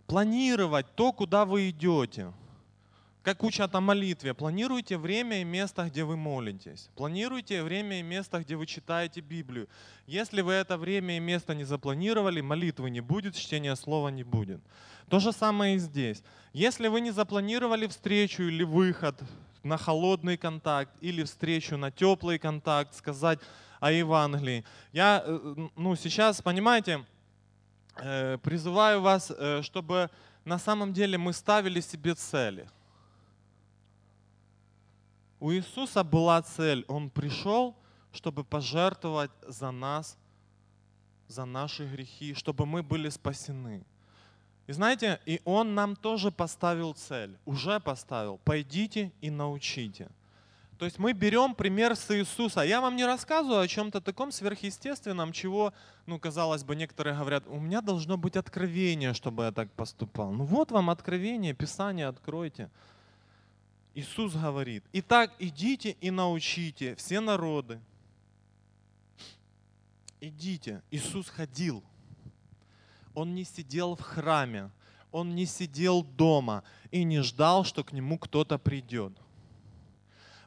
[0.06, 2.32] планировать то, куда вы идете.
[3.22, 6.88] Как учат о молитве, планируйте время и место, где вы молитесь.
[6.96, 9.68] Планируйте время и место, где вы читаете Библию.
[10.06, 14.62] Если вы это время и место не запланировали, молитвы не будет, чтения слова не будет.
[15.10, 16.22] То же самое и здесь.
[16.54, 19.20] Если вы не запланировали встречу или выход
[19.62, 23.38] на холодный контакт, или встречу на теплый контакт, сказать,
[23.80, 24.64] о Евангелии.
[24.92, 27.04] Я э, ну, сейчас, понимаете,
[27.96, 30.10] э, призываю вас, э, чтобы
[30.44, 32.68] на самом деле мы ставили себе цели.
[35.40, 36.84] У Иисуса была цель.
[36.86, 37.74] Он пришел,
[38.12, 40.18] чтобы пожертвовать за нас,
[41.28, 43.84] за наши грехи, чтобы мы были спасены.
[44.66, 48.38] И знаете, и Он нам тоже поставил цель, уже поставил.
[48.44, 50.08] Пойдите и научите.
[50.78, 52.62] То есть мы берем пример с Иисуса.
[52.62, 55.74] Я вам не рассказываю о чем-то таком сверхъестественном, чего,
[56.06, 60.32] ну, казалось бы, некоторые говорят, у меня должно быть откровение, чтобы я так поступал.
[60.32, 62.70] Ну вот вам откровение, Писание откройте.
[63.94, 67.80] Иисус говорит, итак, идите и научите все народы.
[70.20, 70.82] Идите.
[70.90, 71.82] Иисус ходил.
[73.14, 74.70] Он не сидел в храме,
[75.10, 79.12] он не сидел дома и не ждал, что к нему кто-то придет.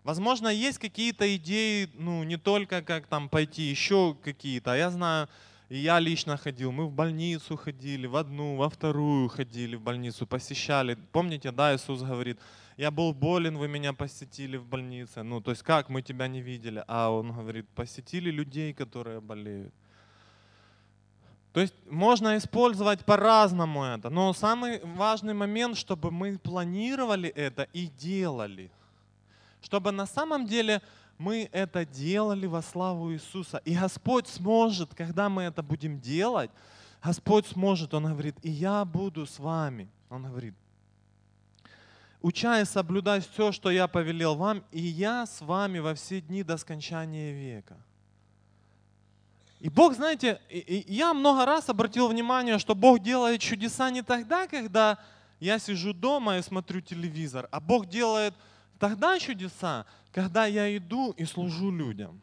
[0.03, 4.75] Возможно, есть какие-то идеи, ну, не только как там пойти, еще какие-то.
[4.75, 5.29] Я знаю,
[5.69, 10.27] и я лично ходил, мы в больницу ходили, в одну, во вторую ходили в больницу,
[10.27, 10.97] посещали.
[11.11, 12.37] Помните, да, Иисус говорит,
[12.77, 15.23] я был болен, вы меня посетили в больнице.
[15.23, 16.83] Ну, то есть как, мы тебя не видели.
[16.87, 19.73] А он говорит, посетили людей, которые болеют.
[21.53, 27.87] То есть можно использовать по-разному это, но самый важный момент, чтобы мы планировали это и
[27.87, 28.71] делали–
[29.63, 30.81] чтобы на самом деле
[31.17, 33.61] мы это делали во славу Иисуса.
[33.65, 36.51] И Господь сможет, когда мы это будем делать,
[37.03, 39.89] Господь сможет, Он говорит, и я буду с вами.
[40.09, 40.53] Он говорит,
[42.23, 46.41] уча и соблюдай все, что я повелел вам, и я с вами во все дни
[46.41, 47.77] до скончания века.
[49.59, 54.97] И Бог, знаете, я много раз обратил внимание, что Бог делает чудеса не тогда, когда
[55.39, 58.33] я сижу дома и смотрю телевизор, а Бог делает
[58.83, 62.19] Тогда чудеса, когда я иду и служу людям.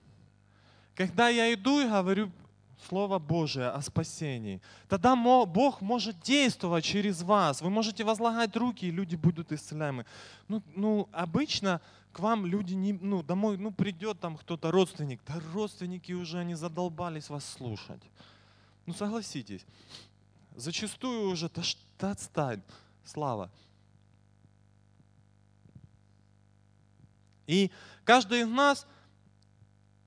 [0.95, 2.31] Когда я иду и говорю
[2.89, 7.61] Слово Божие о спасении, тогда Бог может действовать через вас.
[7.61, 10.07] Вы можете возлагать руки, и люди будут исцеляемы.
[10.49, 11.81] Ну, ну обычно
[12.13, 15.21] к вам люди не, ну, домой, ну, придет там кто-то, родственник.
[15.27, 18.03] Да родственники уже, они задолбались вас слушать.
[18.87, 19.65] Ну, согласитесь.
[20.57, 21.63] Зачастую уже, да,
[21.99, 22.63] да отстань,
[23.05, 23.51] слава.
[27.47, 27.71] И
[28.05, 28.87] каждый из нас–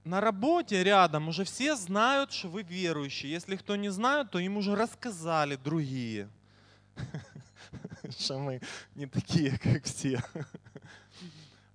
[0.03, 3.31] на работе рядом уже все знают, что вы верующие.
[3.31, 6.27] Если кто не знает, то им уже рассказали другие,
[8.17, 8.61] что мы
[8.95, 10.21] не такие, как все.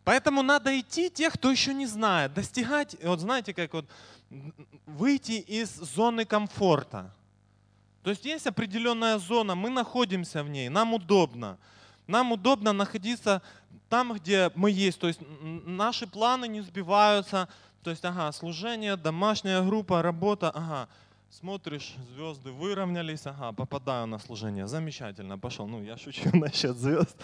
[0.05, 3.87] Поэтому надо идти тех, кто еще не знает, достигать, вот знаете, как вот
[4.87, 7.12] выйти из зоны комфорта.
[8.03, 11.59] То есть есть определенная зона, мы находимся в ней, нам удобно.
[12.07, 13.43] Нам удобно находиться
[13.91, 14.99] там, где мы есть.
[14.99, 17.49] То есть наши планы не сбиваются,
[17.83, 20.88] то есть, ага, служение, домашняя группа, работа, ага,
[21.31, 25.67] смотришь, звезды выровнялись, ага, попадаю на служение, замечательно, пошел.
[25.67, 27.17] Ну, я шучу насчет звезд.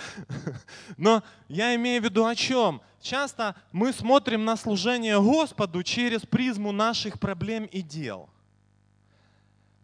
[0.97, 2.81] Но я имею в виду о чем?
[3.01, 8.29] Часто мы смотрим на служение Господу через призму наших проблем и дел.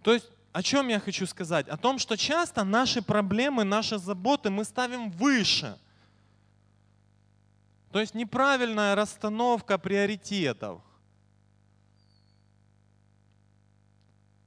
[0.03, 1.69] То есть, о чем я хочу сказать?
[1.69, 5.77] О том, что часто наши проблемы, наши заботы мы ставим выше–
[7.91, 10.81] то есть неправильная расстановка приоритетов.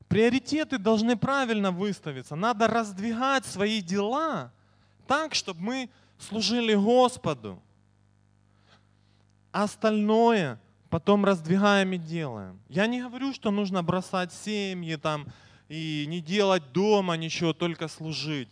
[0.07, 2.35] Приоритеты должны правильно выставиться.
[2.35, 4.51] Надо раздвигать свои дела
[5.07, 7.61] так, чтобы мы служили Господу.
[9.51, 12.59] Остальное потом раздвигаем и делаем.
[12.69, 15.25] Я не говорю, что нужно бросать семьи там
[15.67, 18.49] и не делать дома ничего, только служить.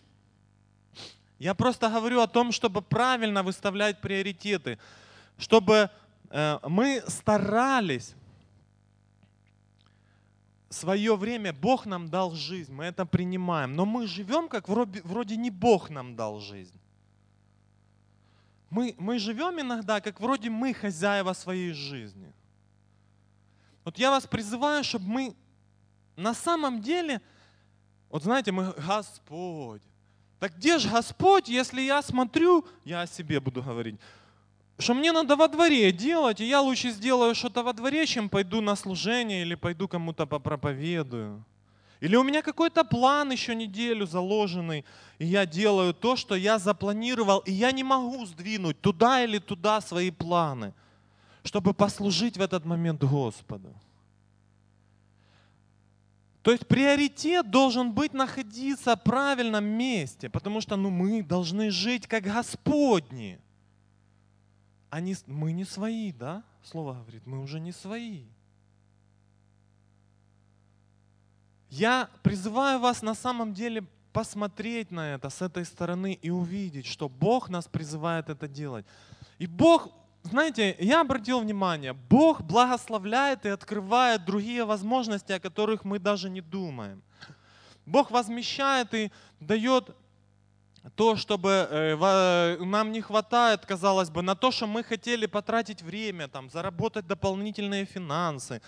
[1.41, 4.77] Я просто говорю о том, чтобы правильно выставлять приоритеты,
[5.39, 5.89] чтобы
[6.30, 8.13] э, мы старались
[10.69, 15.36] свое время, Бог нам дал жизнь, мы это принимаем, но мы живем как вроде, вроде
[15.36, 16.80] не Бог нам дал жизнь.
[18.69, 22.32] Мы, мы живем иногда, как вроде мы хозяева своей жизни.
[23.84, 25.36] Вот я вас призываю, чтобы мы
[26.15, 27.19] на самом деле,
[28.12, 29.82] вот знаете, мы Господь,
[30.41, 33.97] так где же Господь, если я смотрю, я о себе буду говорить,
[34.80, 38.60] что мне надо во дворе делать, и я лучше сделаю что-то во дворе, чем пойду
[38.60, 41.43] на служение или пойду кому-то попроповедую.
[41.99, 44.84] Или у меня какой-то план еще неделю заложенный,
[45.19, 49.80] и я делаю то, что я запланировал, и я не могу сдвинуть туда или туда
[49.80, 50.73] свои планы,
[51.43, 53.75] чтобы послужить в этот момент Господу.
[56.41, 62.08] То есть приоритет должен быть находиться в правильном месте, потому что ну, мы должны жить
[62.08, 63.39] как Господни.
[64.89, 66.43] Они, мы не свои, да?
[66.63, 68.25] Слово говорит, мы уже не свои.
[71.69, 77.08] Я призываю вас на самом деле посмотреть на это с этой стороны и увидеть, что
[77.08, 78.86] Бог нас призывает это делать.
[79.38, 79.89] И Бог
[80.24, 86.42] знаете, я обратил внимание, Бог благословляет и открывает другие возможности, о которых мы даже не
[86.42, 87.02] думаем.
[87.86, 89.96] Бог возмещает и дает
[90.96, 96.28] то, чтобы э, нам не хватает, казалось бы, на то, что мы хотели потратить время,
[96.28, 98.62] там, заработать дополнительные финансы,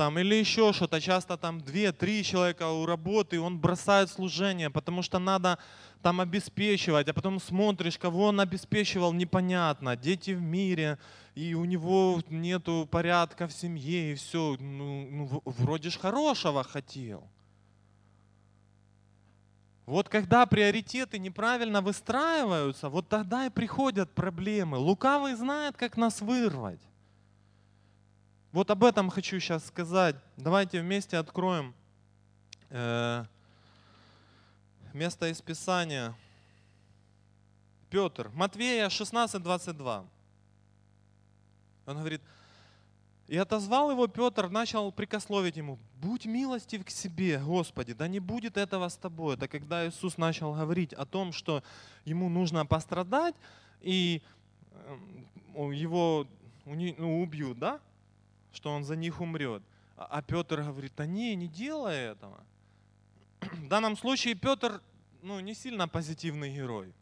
[0.00, 0.98] там, или еще что-то.
[0.98, 5.58] Часто там две-три человека у работы, он бросает служение, потому что надо
[6.00, 9.96] там обеспечивать, а потом смотришь, кого он обеспечивал, непонятно.
[9.96, 10.98] Дети в мире,
[11.34, 14.56] и у него нету порядка в семье, и все.
[14.58, 17.22] Ну, ну вроде ж хорошего хотел.
[19.84, 24.78] Вот когда приоритеты неправильно выстраиваются, вот тогда и приходят проблемы.
[24.78, 26.80] Лукавый знает, как нас вырвать.
[28.52, 30.16] Вот об этом хочу сейчас сказать.
[30.36, 31.72] Давайте вместе откроем
[32.70, 33.24] э,
[34.92, 36.16] место из Писания.
[37.90, 40.04] Петр, Матвея 16, 22.
[41.86, 42.22] Он говорит,
[43.28, 48.56] и отозвал его Петр, начал прикословить ему, будь милостив к себе, Господи, да не будет
[48.56, 49.34] этого с тобой.
[49.36, 51.62] Это когда Иисус начал говорить о том, что
[52.04, 53.36] ему нужно пострадать,
[53.80, 54.22] и
[55.54, 56.26] эм, его
[56.64, 57.80] ну, убьют, да?
[58.52, 59.62] Что он за них умрет.
[59.96, 62.44] А, а Петр говорит, да не, не делай этого.
[63.40, 64.80] В данном случае Петр
[65.22, 66.92] ну, не сильно позитивный герой.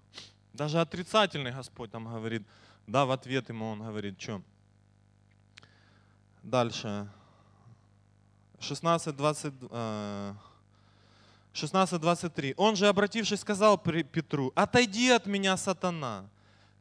[0.53, 2.43] Даже отрицательный Господь там говорит,
[2.87, 4.43] да, в ответ ему он говорит, что?
[6.43, 7.09] Дальше.
[8.61, 9.55] 16, 20,
[11.53, 12.55] 16, 23.
[12.57, 16.29] Он же, обратившись, сказал Петру, отойди от меня, сатана,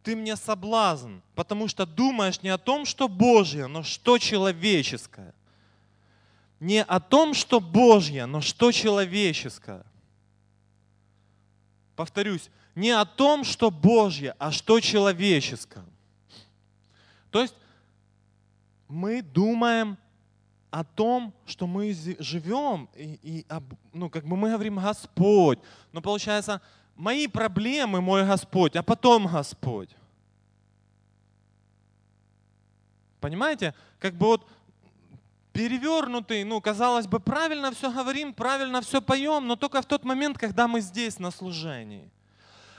[0.08, 5.34] ты мне соблазн, потому что думаешь не о том, что Божье, но что человеческое.
[6.62, 9.84] не о том, что Божье, но что человеческое.
[11.98, 15.84] Повторюсь, не о том, что Божье, а что человеческое.
[17.30, 17.56] То есть
[18.88, 19.98] мы думаем
[20.72, 23.46] о том, что мы живем, и, и
[23.92, 25.60] ну, как бы мы говорим Господь,
[25.92, 26.62] но получается,
[26.98, 29.90] мои проблемы, мой Господь, а потом Господь.
[33.22, 33.74] Понимаете?
[34.00, 34.48] Как бы вот
[35.54, 40.38] перевернутый, ну, казалось бы, правильно все говорим, правильно все поем, но только в тот момент,
[40.38, 42.10] когда мы здесь на служении.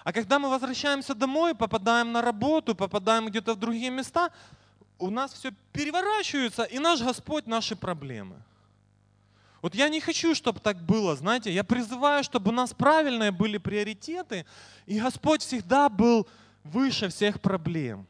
[0.04, 4.30] А когда мы возвращаемся домой, попадаем на работу, попадаем где-то в другие места,
[4.98, 8.36] у нас все переворачивается, и наш Господь наши проблемы.
[9.62, 13.58] Вот я не хочу, чтобы так было, знаете, я призываю, чтобы у нас правильные были
[13.58, 14.46] приоритеты,
[14.86, 16.28] и Господь всегда был
[16.62, 18.06] выше всех проблем.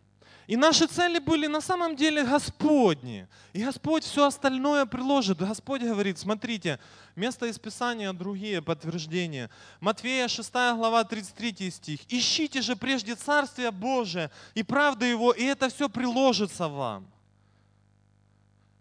[0.48, 3.28] И наши цели были на самом деле Господни.
[3.52, 5.40] И Господь все остальное приложит.
[5.40, 6.80] Господь говорит, смотрите,
[7.16, 9.50] место из Писания, другие подтверждения.
[9.78, 12.00] Матфея 6 глава 33 стих.
[12.08, 17.06] «Ищите же прежде Царствие Божие и правду Его, и это все приложится вам».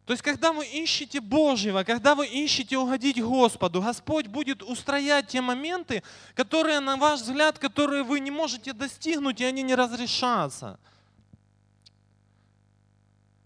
[0.08, 5.42] То есть, когда вы ищете Божьего, когда вы ищете угодить Господу, Господь будет устроять те
[5.42, 6.02] моменты,
[6.34, 10.80] которые, на ваш взгляд, которые вы не можете достигнуть, и они не разрешатся.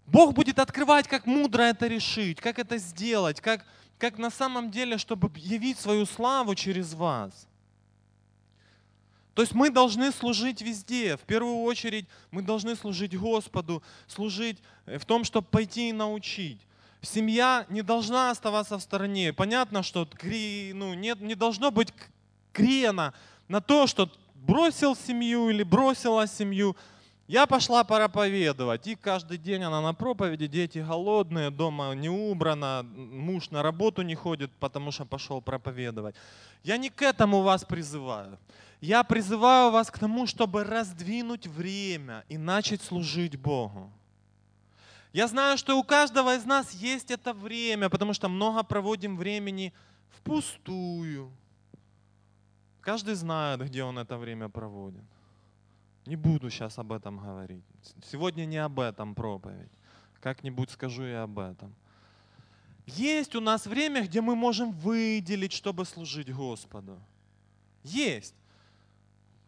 [0.06, 3.66] Бог будет открывать, как мудро это решить, как это сделать, как,
[3.98, 7.48] как на самом деле, чтобы явить свою славу через вас.
[9.34, 11.16] То есть мы должны служить везде.
[11.16, 16.60] В первую очередь мы должны служить Господу, служить э, в том, чтобы пойти и научить.
[17.00, 19.32] Семья не должна оставаться в стороне.
[19.32, 21.92] Понятно, что ну, нет, не должно быть
[22.52, 23.12] крена
[23.48, 26.76] на то, что бросил семью или бросила семью.
[27.26, 33.50] Я пошла проповедовать, и каждый день она на проповеди, дети голодные, дома не убрано, муж
[33.50, 36.14] на работу не ходит, потому что пошел проповедовать.
[36.62, 38.38] Я не к этому вас призываю.
[38.82, 43.92] Я призываю вас к тому, чтобы раздвинуть время и начать служить Богу.
[45.12, 49.72] Я знаю, что у каждого из нас есть это время, потому что много проводим времени
[50.08, 51.30] впустую.
[52.80, 55.04] Каждый знает, где он это время проводит.
[56.04, 57.62] Не буду сейчас об этом говорить.
[58.10, 59.70] Сегодня не об этом проповедь.
[60.20, 61.72] Как-нибудь скажу и об этом.
[62.86, 66.98] Есть у нас время, где мы можем выделить, чтобы служить Господу.
[67.84, 68.34] Есть.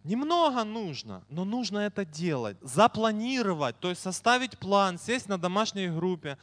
[0.05, 6.37] Немного нужно, но нужно это делать, запланировать, то есть составить план, сесть на домашней группе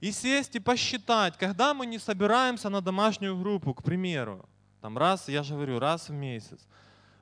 [0.00, 4.44] и сесть и посчитать, когда мы не собираемся на домашнюю группу, к примеру,
[4.80, 6.66] там раз, я же говорю, раз в месяц.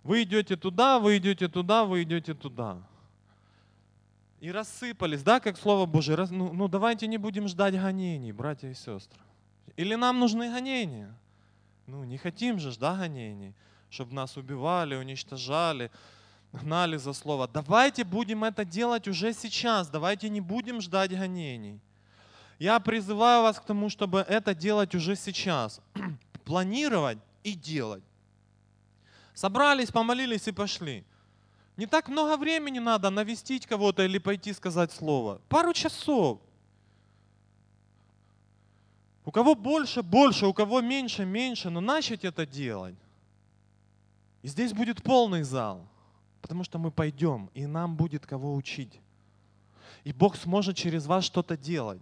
[0.02, 2.78] Вы идете туда, вы идете туда, вы идете туда.
[4.40, 6.16] И рассыпались, да, как Слово Божие.
[6.16, 9.20] Раз, ну, ну давайте не будем ждать гонений, братья и сестры.
[9.76, 11.14] Или нам нужны гонения?
[11.86, 13.54] Ну не хотим же, да, гонений,
[13.90, 15.90] чтобы нас убивали, уничтожали,
[16.52, 17.48] гнали за Слово.
[17.48, 21.80] Давайте будем это делать уже сейчас, давайте не будем ждать гонений.
[22.58, 25.80] Я призываю вас к тому, чтобы это делать уже сейчас.
[26.44, 28.02] Планировать и делать.
[29.34, 31.04] Собрались, помолились и пошли.
[31.76, 35.42] Не так много времени надо навестить кого-то или пойти сказать слово.
[35.48, 36.40] Пару часов.
[39.26, 42.94] У кого больше, больше, у кого меньше, меньше, но начать это делать.
[44.46, 45.84] И здесь будет полный зал,
[46.40, 49.00] потому что мы пойдем, и нам будет кого учить.
[50.04, 52.00] И Бог сможет через вас что-то делать.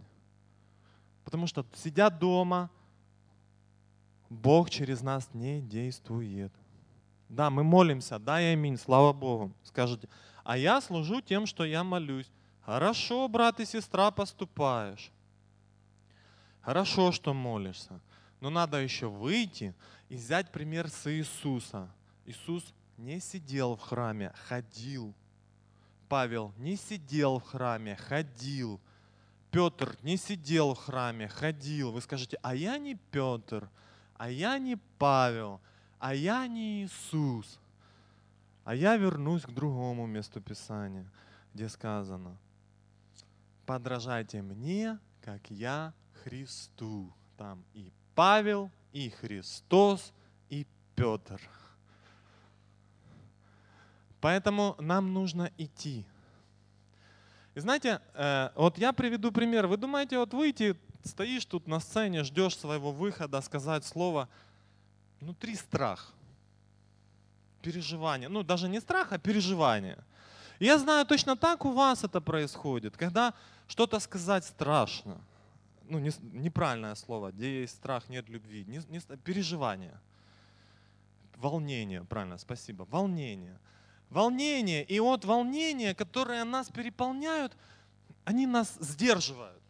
[1.25, 2.71] Потому что сидя дома,
[4.29, 6.53] Бог через нас не действует.
[7.31, 9.51] Да, мы молимся, да, и аминь, слава Богу.
[9.63, 10.07] Скажете,
[10.45, 12.31] а я служу тем, что я молюсь.
[12.61, 15.11] Хорошо, брат и сестра, поступаешь.
[16.61, 18.03] Хорошо, что молишься.
[18.43, 19.75] Но надо еще выйти
[20.11, 21.89] и взять пример с Иисуса.
[22.27, 25.15] Иисус не сидел в храме, ходил.
[26.09, 28.81] Павел не сидел в храме, ходил.
[29.51, 31.93] Петр не сидел в храме, ходил.
[31.93, 33.69] Вы скажете, а я не Петр,
[34.17, 35.61] а я не Павел,
[35.99, 37.59] а я не Иисус.
[38.65, 41.07] А я вернусь к другому месту Писания,
[41.53, 42.37] где сказано,
[43.67, 47.13] подражайте мне, как я Христу.
[47.37, 50.13] Там и Павел, и Христос,
[50.49, 51.41] и Петр.
[54.25, 56.07] Поэтому нам нужно идти.
[57.55, 59.67] И знаете, э, вот я приведу пример.
[59.67, 64.31] Вы думаете, вот выйти, стоишь тут на сцене, ждешь своего выхода, сказать слово–
[65.21, 66.15] внутри страх,
[67.61, 68.31] переживание.
[68.31, 69.99] Ну, даже не страх, а переживание.
[70.59, 73.35] И я знаю, точно так у вас это происходит, когда
[73.69, 75.21] что-то сказать страшно.
[75.83, 80.01] ну, не, неправильное слово, где есть страх, нет любви, не, не, переживание,
[81.37, 83.59] волнение, правильно, спасибо, волнение.
[84.11, 87.57] Волнение, и вот волнения, которые нас переполняют,
[88.25, 89.61] они нас сдерживают.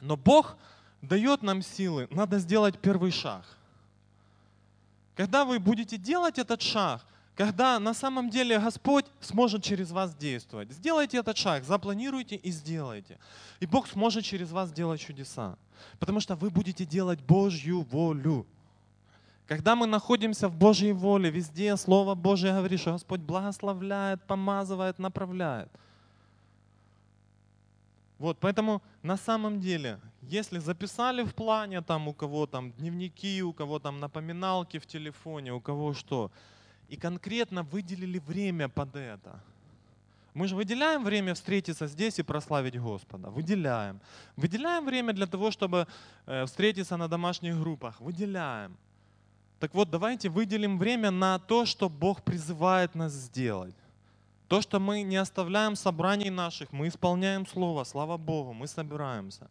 [0.00, 0.56] Но Бог
[1.00, 3.44] дает нам силы, надо сделать первый шаг.
[5.14, 7.04] Когда вы будете делать этот шаг,
[7.36, 10.72] когда на самом деле Господь сможет через вас действовать.
[10.72, 13.18] Сделайте этот шаг, запланируйте и сделайте.
[13.60, 15.58] И Бог сможет через вас делать чудеса.
[15.98, 18.46] Потому что вы будете делать Божью волю.
[19.46, 25.68] Когда мы находимся в Божьей воле, везде Слово Божье говорит, что Господь благословляет, помазывает, направляет.
[28.18, 33.52] Вот, поэтому на самом деле, если записали в плане там у кого там дневники, у
[33.52, 36.30] кого там напоминалки в телефоне, у кого что,
[36.88, 39.40] и конкретно выделили время под это.
[40.34, 43.30] Мы же выделяем время встретиться здесь и прославить Господа.
[43.30, 44.00] Выделяем.
[44.36, 45.86] Выделяем время для того, чтобы
[46.26, 48.00] э, встретиться на домашних группах.
[48.00, 48.76] Выделяем.
[49.58, 53.74] Так вот, давайте выделим время на то, что Бог призывает нас сделать.
[54.48, 59.48] То, что мы не оставляем собраний наших, мы исполняем Слово, слава Богу, мы собираемся.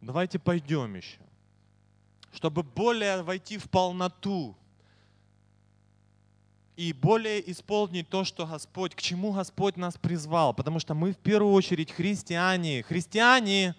[0.00, 1.18] Давайте пойдем еще.
[2.32, 4.54] Чтобы более войти в полноту
[6.76, 10.52] и более исполнить то, что Господь, к чему Господь нас призвал.
[10.52, 12.82] Потому что мы в первую очередь христиане.
[12.82, 13.74] Христиане!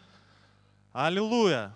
[0.93, 1.75] Аллилуйя!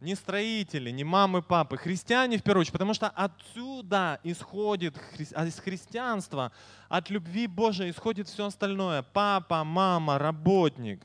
[0.00, 4.96] Не строители, не мамы, папы, христиане в первую очередь, потому что отсюда исходит,
[5.34, 6.52] а из христианства,
[6.88, 9.02] от любви Божией исходит все остальное.
[9.02, 11.02] Папа, мама, работник,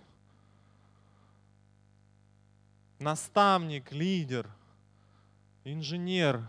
[3.00, 4.48] наставник, лидер,
[5.64, 6.42] инженер,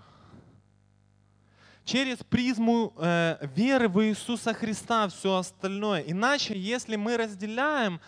[1.84, 6.02] через призму э, веры в Иисуса Христа все остальное.
[6.02, 8.00] Иначе, если мы разделяем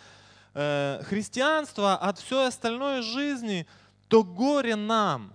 [0.54, 3.66] э, христианство от всей остальной жизни,
[4.08, 5.32] то горе нам.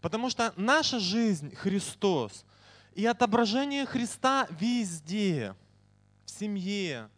[0.00, 2.44] Потому что наша жизнь Христос
[2.94, 5.54] и отображение Христа везде,
[6.24, 7.08] в семье,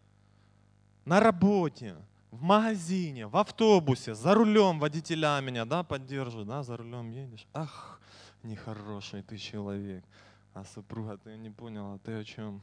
[1.05, 1.97] на работе,
[2.31, 7.47] в магазине, в автобусе, за рулем водителя меня, да, поддерживают, да, за рулем едешь.
[7.55, 8.01] Ах,
[8.43, 10.05] нехороший ты человек.
[10.53, 12.63] А супруга, ты не поняла, ты о чем?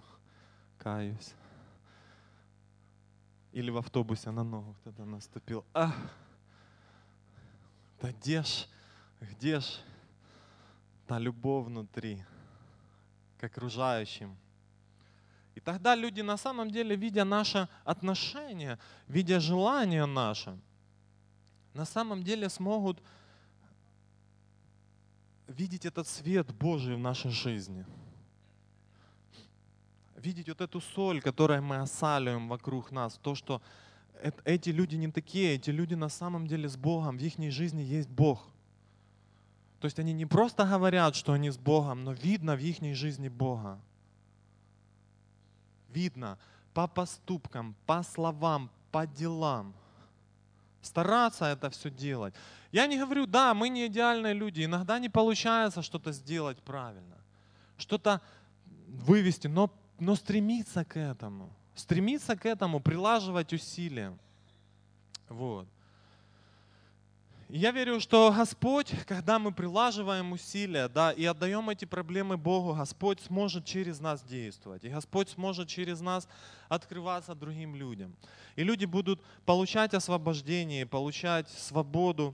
[0.77, 1.33] Каюсь.
[3.51, 5.65] Или в автобусе на ногу кто-то наступил.
[5.73, 5.95] Ах,
[8.01, 8.67] да где ж,
[9.19, 9.81] где ж
[11.07, 12.23] та любовь внутри
[13.37, 14.37] к окружающим?
[15.53, 20.57] И тогда люди на самом деле, видя наше отношение, видя желание наше,
[21.73, 23.01] на самом деле смогут
[25.47, 27.85] видеть этот свет Божий в нашей жизни.
[30.21, 33.61] Видеть вот эту соль, которую мы осаливаем вокруг нас, то, что
[34.45, 38.09] эти люди не такие, эти люди на самом деле с Богом, в их жизни есть
[38.09, 38.47] Бог.
[39.79, 43.29] То есть они не просто говорят, что они с Богом, но видно в их жизни
[43.29, 43.79] Бога
[45.93, 46.37] видно
[46.73, 49.73] по поступкам, по словам, по делам.
[50.81, 52.33] Стараться это все делать.
[52.71, 57.17] Я не говорю, да, мы не идеальные люди, иногда не получается что-то сделать правильно,
[57.77, 58.21] что-то
[58.87, 59.71] вывести, но,
[60.01, 64.17] но стремиться к этому, стремиться к этому, прилаживать усилия.
[65.29, 65.67] Вот
[67.49, 73.19] я верю, что Господь, когда мы прилаживаем усилия да, и отдаем эти проблемы Богу, Господь
[73.19, 74.85] сможет через нас действовать.
[74.85, 76.27] И Господь сможет через нас
[76.69, 78.15] открываться другим людям.
[78.55, 82.33] И люди будут получать освобождение, получать свободу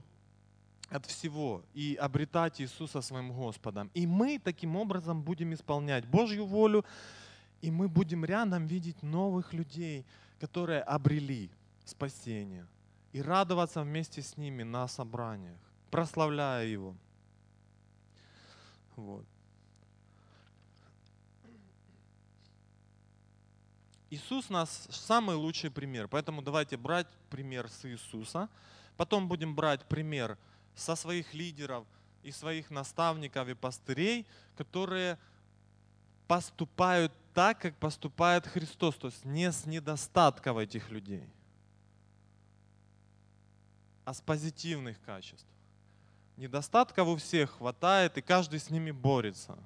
[0.88, 3.90] от всего и обретать Иисуса своим Господом.
[3.94, 6.84] И мы таким образом будем исполнять Божью волю,
[7.60, 10.04] и мы будем рядом видеть новых людей,
[10.38, 11.50] которые обрели
[11.84, 12.66] спасение–
[13.12, 15.58] и радоваться вместе с ними на собраниях,
[15.90, 16.94] прославляя Его.
[18.96, 19.24] Вот.
[24.10, 28.48] Иисус нас самый лучший пример, поэтому давайте брать пример с Иисуса,
[28.96, 30.38] потом будем брать пример
[30.74, 31.86] со своих лидеров
[32.22, 35.18] и своих наставников и пастырей, которые
[36.26, 41.24] поступают так, как поступает Христос, то есть не с недостатков этих людей
[44.04, 45.46] а с позитивных качеств.
[46.36, 49.56] Недостатков у всех хватает, и каждый с ними борется.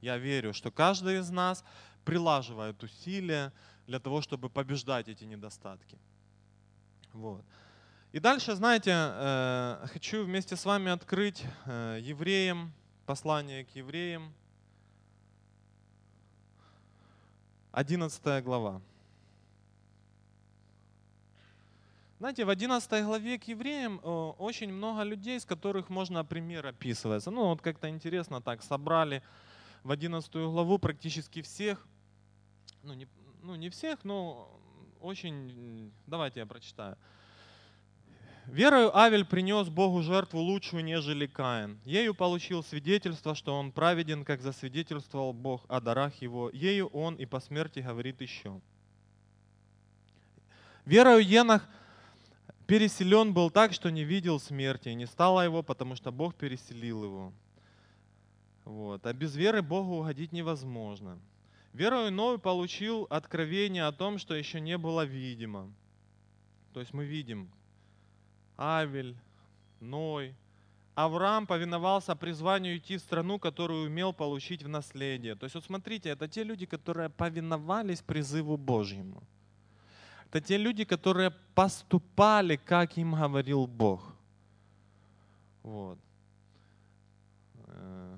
[0.00, 1.64] Я верю, что каждый из нас
[2.04, 3.52] прилаживает усилия
[3.86, 5.98] для того, чтобы побеждать эти недостатки.
[7.14, 7.42] Вот.
[8.12, 12.72] И дальше, знаете, э, хочу вместе с вами открыть э, евреям,
[13.06, 14.34] послание к евреям,
[17.72, 18.82] 11 глава.
[22.18, 24.08] Знаете, в 11 главе к евреям э,
[24.38, 27.30] очень много людей, с которых можно пример описывается.
[27.30, 29.22] Ну, вот как-то интересно так, собрали
[29.82, 31.84] в 11 главу практически всех,
[32.82, 33.08] ну не,
[33.42, 34.48] ну, не всех, но
[35.00, 36.96] очень, давайте я прочитаю.
[38.46, 41.78] Верою Авель принес Богу жертву лучшую, нежели Каин.
[41.84, 46.50] Ею получил свидетельство, что он праведен, как засвидетельствовал Бог о дарах его.
[46.52, 48.60] Ею он и по смерти говорит еще.
[50.84, 51.68] Верою Енах
[52.66, 57.04] переселен был так, что не видел смерти, и не стало его, потому что Бог переселил
[57.04, 57.32] его.
[58.64, 59.06] Вот.
[59.06, 61.18] А без веры Богу угодить невозможно.
[61.72, 65.72] Верою Ной получил откровение о том, что еще не было видимо.
[66.74, 67.48] То есть мы видим
[68.62, 69.16] Авель,
[69.80, 70.34] Ной.
[70.94, 75.34] Авраам повиновался призванию идти в страну, которую умел получить в наследие.
[75.34, 79.22] То есть вот смотрите, это те люди, которые повиновались призыву Божьему.
[80.28, 84.14] Это те люди, которые поступали, как им говорил Бог.
[85.62, 85.98] Вот.
[87.66, 88.16] Э,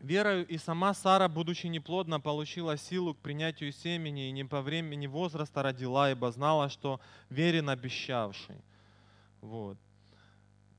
[0.00, 5.06] Верою и сама Сара, будучи неплодна, получила силу к принятию семени и не по времени
[5.06, 8.56] возраста родила, ибо знала, что верен обещавший.
[9.40, 9.78] Вот.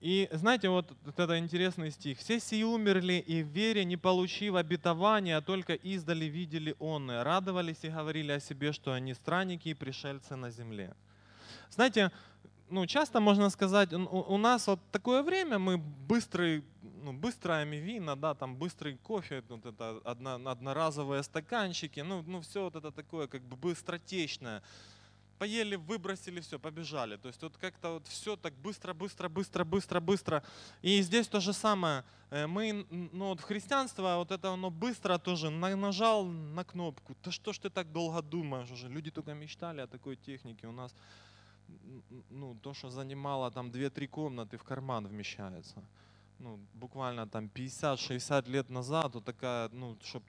[0.01, 2.19] И знаете, вот, вот это интересный стих.
[2.19, 7.83] «Все сии умерли, и в вере, не получив обетования, а только издали видели онные, радовались
[7.83, 10.95] и говорили о себе, что они странники и пришельцы на земле».
[11.69, 12.11] Знаете,
[12.69, 16.63] ну, часто можно сказать, у, нас вот такое время, мы быстрый,
[17.03, 22.63] ну, быстрая мивина, да, там быстрый кофе, вот это одно, одноразовые стаканчики, ну, ну, все
[22.63, 24.61] вот это такое как бы быстротечное
[25.39, 27.17] поели, выбросили, все, побежали.
[27.17, 30.43] То есть вот как-то вот все так быстро, быстро, быстро, быстро, быстро.
[30.83, 32.03] И здесь то же самое.
[32.29, 37.15] Э, мы, ну вот в христианство вот это оно быстро тоже нажал на кнопку.
[37.23, 38.89] Да что ж ты так долго думаешь уже?
[38.89, 40.67] Люди только мечтали о такой технике.
[40.67, 40.93] У нас
[42.29, 45.83] ну, то, что занимало там 2-3 комнаты в карман вмещается.
[46.39, 50.25] Ну, буквально там 50-60 лет назад, вот такая, ну, чтобы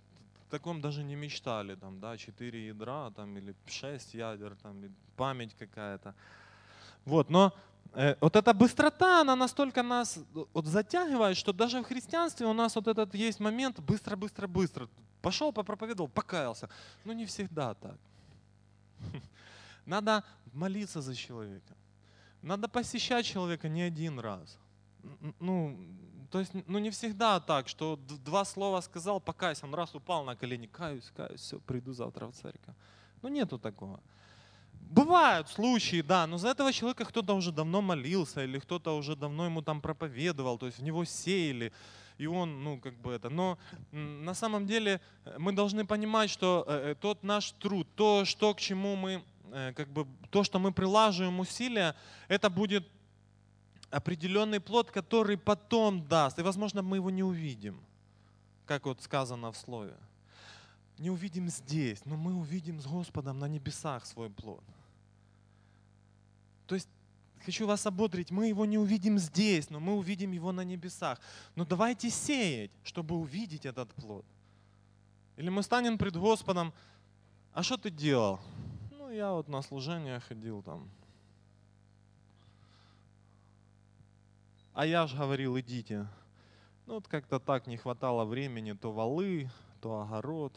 [0.51, 4.83] таком даже не мечтали, там, да, 4 ядра, там, или 6 ядер, там,
[5.17, 6.15] память какая-то.
[7.05, 7.53] Вот, но
[7.95, 10.19] э, вот эта быстрота, она настолько нас
[10.53, 14.89] вот, затягивает, что даже в христианстве у нас вот этот есть момент быстро-быстро-быстро.
[15.23, 16.69] Пошел, попроповедовал, покаялся.
[17.05, 17.97] Но не всегда так.
[19.87, 21.75] Надо молиться за человека.
[22.43, 24.59] Надо посещать человека не один раз.
[25.41, 25.77] Ну,
[26.31, 30.37] то есть, ну не всегда так, что два слова сказал, покайся, он раз упал на
[30.37, 32.75] колени, каюсь, каюсь, все, приду завтра в церковь.
[33.23, 34.01] Ну нету такого.
[34.73, 39.45] Бывают случаи, да, но за этого человека кто-то уже давно молился, или кто-то уже давно
[39.45, 41.73] ему там проповедовал, то есть в него сеяли,
[42.19, 43.31] и он, ну, как бы это.
[43.31, 43.59] Но
[43.93, 48.53] на самом деле э, мы должны понимать, что э, э, тот наш труд, то, что
[48.53, 49.23] к чему мы,
[49.75, 51.95] как бы, то, что мы прилаживаем усилия,
[52.29, 52.87] это будет
[53.91, 56.39] определенный плод, который потом даст.
[56.39, 57.81] И, возможно, мы его не увидим,
[58.67, 59.97] как вот сказано в слове.
[60.99, 64.63] Не увидим здесь, но мы увидим с Господом на небесах свой плод.
[66.67, 66.89] То есть
[67.45, 71.19] хочу вас ободрить, мы его не увидим здесь, но мы увидим его на небесах.
[71.57, 74.25] Но давайте сеять, чтобы увидеть этот плод.
[75.37, 76.73] Или мы станем пред Господом,
[77.53, 78.41] а что ты делал?
[78.91, 80.89] Ну, я вот на служение ходил там,
[84.73, 86.07] А я же говорил, идите.
[86.87, 89.51] Ну вот как-то так не хватало времени, то валы,
[89.81, 90.53] то огород.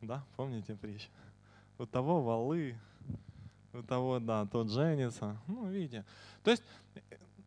[0.00, 1.08] Да, помните притчу?
[1.78, 2.76] У того валы,
[3.72, 5.36] у того, да, тот женится.
[5.46, 6.04] Ну, видите.
[6.42, 6.62] То есть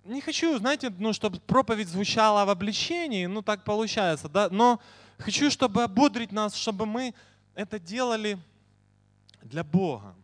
[0.05, 4.79] не хочу, знаете, ну, чтобы проповедь звучала в обличении, ну, так получается, да, но
[5.17, 7.13] хочу, чтобы ободрить нас, чтобы мы
[7.55, 8.37] это делали
[9.41, 10.15] для Бога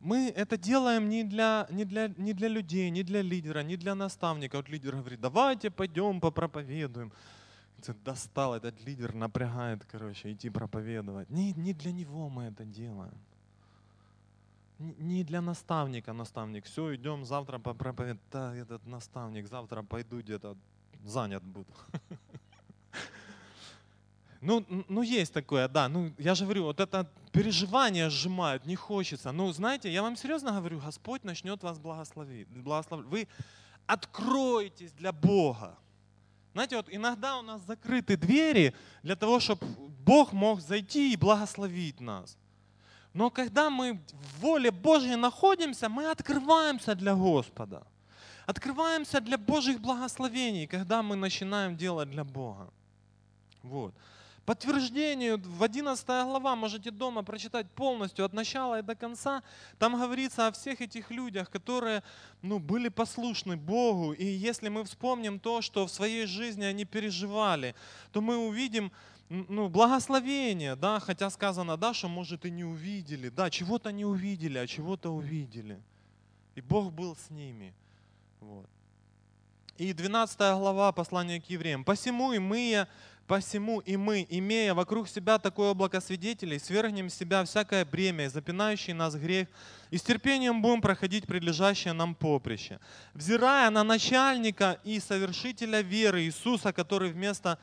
[0.00, 3.94] мы это делаем не для, не, для, не для людей, не для лидера, не для
[3.94, 4.56] наставника.
[4.56, 7.12] Вот лидер говорит, давайте пойдем попроповедуем.
[8.04, 11.30] Достал этот лидер, напрягает, короче, идти проповедовать.
[11.30, 13.14] Не, не для него мы это делаем.
[14.78, 16.64] Не для наставника наставник.
[16.64, 18.20] Все, идем завтра попроповедовать.
[18.32, 20.56] Да, этот наставник, завтра пойду где-то
[21.04, 21.72] занят буду.
[24.40, 25.88] Ну, ну, есть такое, да.
[25.88, 29.32] Ну, я же говорю, вот это переживание сжимают, не хочется.
[29.32, 32.48] Ну, знаете, я вам серьезно говорю, Господь начнет вас благословить.
[32.48, 33.06] благословить.
[33.06, 33.28] Вы
[33.86, 35.76] откроетесь для Бога.
[36.52, 39.66] Знаете, вот иногда у нас закрыты двери для того, чтобы
[40.04, 42.36] Бог мог зайти и благословить нас.
[43.12, 47.82] Но когда мы в воле Божьей находимся, мы открываемся для Господа.
[48.46, 52.70] Открываемся для Божьих благословений, когда мы начинаем делать для Бога.
[53.62, 53.94] Вот.
[54.50, 59.44] Подтверждению, в 11 глава, можете дома прочитать полностью от начала и до конца,
[59.78, 62.02] там говорится о всех этих людях, которые
[62.42, 64.12] ну, были послушны Богу.
[64.12, 67.76] И если мы вспомним то, что в своей жизни они переживали,
[68.10, 68.90] то мы увидим
[69.28, 74.58] ну, благословение, да, хотя сказано, да, что, может, и не увидели, да, чего-то не увидели,
[74.58, 75.78] а чего-то увидели.
[76.56, 77.72] И Бог был с ними.
[78.40, 78.66] Вот.
[79.78, 81.84] И 12 глава послания к евреям.
[81.84, 82.86] «Посему и мы,
[83.30, 88.92] Посему и мы, имея вокруг себя такое облако свидетелей, свергнем с себя всякое бремя, запинающий
[88.92, 89.46] нас грех,
[89.92, 92.80] и с терпением будем проходить прилежащее нам поприще,
[93.14, 97.60] взирая на начальника и совершителя веры Иисуса, который вместо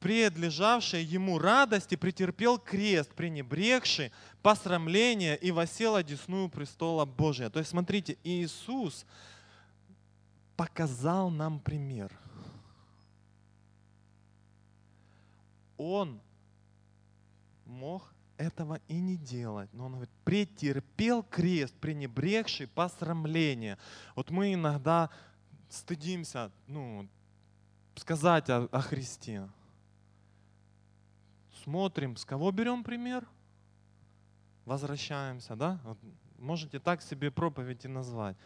[0.00, 7.50] предлежавшей ему радости претерпел крест, пренебрегший посрамление и восел одесную престола Божия.
[7.50, 9.04] То есть смотрите, Иисус
[10.56, 12.10] показал нам пример–
[15.76, 16.20] он
[17.66, 19.70] мог этого и не делать.
[19.72, 23.78] Но он говорит, претерпел крест, пренебрегший посрамление.
[24.16, 25.10] Вот мы иногда
[25.68, 27.08] стыдимся ну,
[27.96, 29.48] сказать о, о Христе.
[31.62, 33.26] Смотрим, с кого берем пример,
[34.64, 35.80] возвращаемся, да?
[35.84, 35.98] Вот
[36.38, 38.36] можете так себе проповедь и назвать.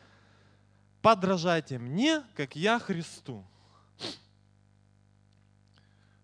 [1.00, 3.44] Подражайте мне, как я Христу.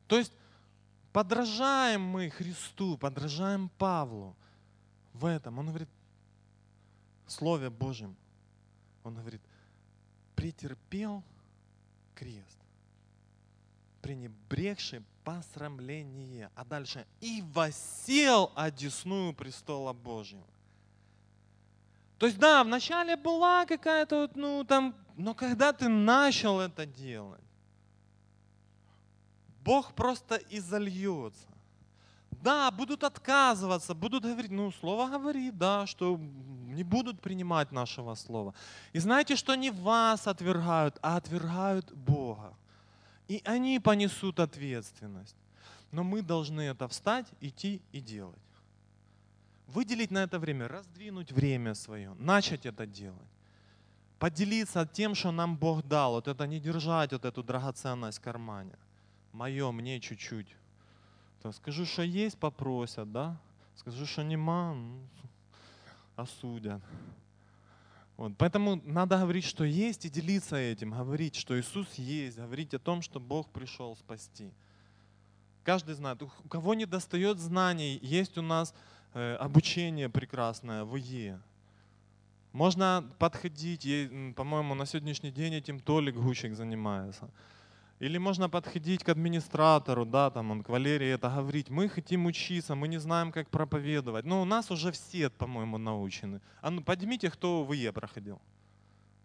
[0.07, 0.32] То есть
[1.12, 4.34] Подражаем мы Христу, подражаем Павлу
[5.12, 5.58] в этом.
[5.58, 5.88] Он говорит,
[7.26, 8.16] Слове Божьем,
[9.04, 9.42] он говорит,
[10.34, 11.22] претерпел
[12.14, 12.58] крест,
[14.00, 20.46] пренебрегший посрамление, а дальше и восел одесную престола Божьего.
[22.18, 27.40] То есть да, вначале была какая-то, ну там, но когда ты начал это делать,
[29.64, 31.46] Бог просто изольется.
[32.42, 36.18] Да, будут отказываться, будут говорить, ну, Слово говорит, да, что
[36.66, 38.54] не будут принимать нашего Слова.
[38.92, 42.54] И знаете, что не вас отвергают, а отвергают Бога.
[43.28, 45.36] И они понесут ответственность.
[45.92, 48.42] Но мы должны это встать, идти и делать.
[49.68, 53.28] Выделить на это время, раздвинуть время свое, начать это делать.
[54.18, 56.12] Поделиться тем, что нам Бог дал.
[56.12, 58.76] Вот это не держать вот эту драгоценность в кармане
[59.32, 60.48] мое, мне чуть-чуть.
[61.42, 63.36] То скажу, что есть, попросят, да?
[63.76, 65.00] Скажу, что нема, ну,
[66.14, 66.82] осудят.
[68.16, 68.32] Вот.
[68.38, 73.02] Поэтому надо говорить, что есть, и делиться этим, говорить, что Иисус есть, говорить о том,
[73.02, 74.52] что Бог пришел спасти.
[75.64, 78.74] Каждый знает, у кого не достает знаний, есть у нас
[79.14, 81.40] э, обучение прекрасное в ИЕ.
[82.52, 83.82] Можно подходить,
[84.36, 87.30] по-моему, на сегодняшний день этим Толик Гущик занимается.
[88.03, 91.70] Или можно подходить к администратору, да, там он к Валерии это говорить.
[91.70, 94.24] Мы хотим учиться, мы не знаем, как проповедовать.
[94.24, 96.40] Но у нас уже все, по-моему, научены.
[96.61, 98.40] А ну поднимите, кто в ИЕ проходил.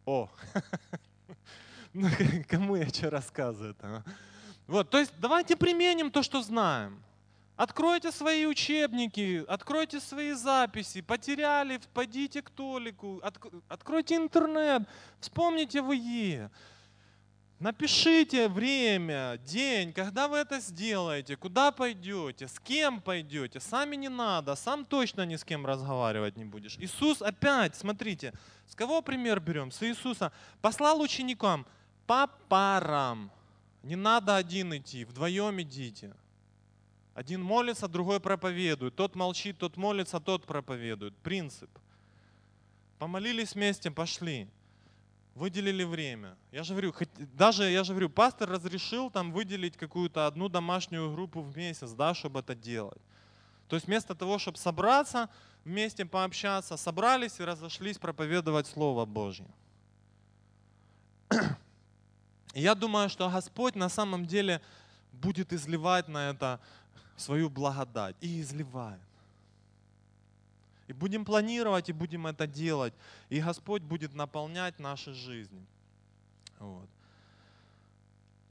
[0.06, 0.30] О,
[1.94, 2.08] ну,
[2.48, 4.04] кому я что рассказываю-то?
[4.68, 7.02] Вот, то есть давайте применим то, что знаем.
[7.56, 13.24] Откройте свои учебники, откройте свои записи, потеряли, пойдите к Толику,
[13.70, 14.88] откройте интернет,
[15.20, 16.52] вспомните в ИЕ.
[17.60, 23.60] Напишите время, день, когда вы это сделаете, куда пойдете, с кем пойдете.
[23.60, 26.78] Сами не надо, сам точно ни с кем разговаривать не будешь.
[26.78, 28.34] Иисус опять, смотрите,
[28.68, 29.72] с кого пример берем?
[29.72, 30.32] С Иисуса.
[30.62, 31.66] Послал ученикам
[32.06, 33.32] по парам.
[33.82, 36.14] Не надо один идти, вдвоем идите.
[37.16, 38.96] Один молится, другой проповедует.
[38.96, 41.18] Тот молчит, тот молится, тот проповедует.
[41.18, 41.72] Принцип.
[43.00, 44.48] Помолились вместе, пошли
[45.38, 46.36] выделили время.
[46.52, 46.94] Я же говорю,
[47.34, 52.14] даже я же говорю, пастор разрешил там выделить какую-то одну домашнюю группу в месяц, да,
[52.14, 53.02] чтобы это делать.
[53.68, 55.30] То есть вместо того, чтобы собраться,
[55.66, 59.48] вместе пообщаться, собрались и разошлись проповедовать Слово Божье.
[62.54, 64.62] Я думаю, что Господь на самом деле
[65.12, 66.60] будет изливать на это
[67.16, 68.16] свою благодать.
[68.22, 69.07] И изливает.
[70.88, 72.94] И будем планировать, и будем это делать.
[73.30, 75.66] И Господь будет наполнять наши жизни.
[76.60, 76.88] Вот.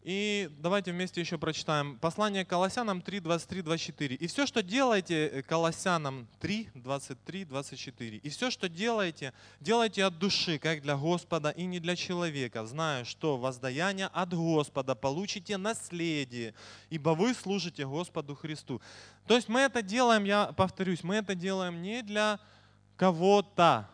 [0.06, 4.14] И давайте вместе еще прочитаем послание Колоссянам 3, 23, 24.
[4.14, 8.18] «И все, что делаете, э, Колоссянам 3, 23, 24.
[8.18, 13.02] И все, что делаете, делайте от души, как для Господа и не для человека, зная,
[13.02, 16.54] что воздаяние от Господа получите наследие,
[16.88, 18.80] ибо вы служите Господу Христу».
[19.26, 22.38] То есть мы это делаем, я повторюсь, мы это делаем не для
[22.96, 23.90] кого-то,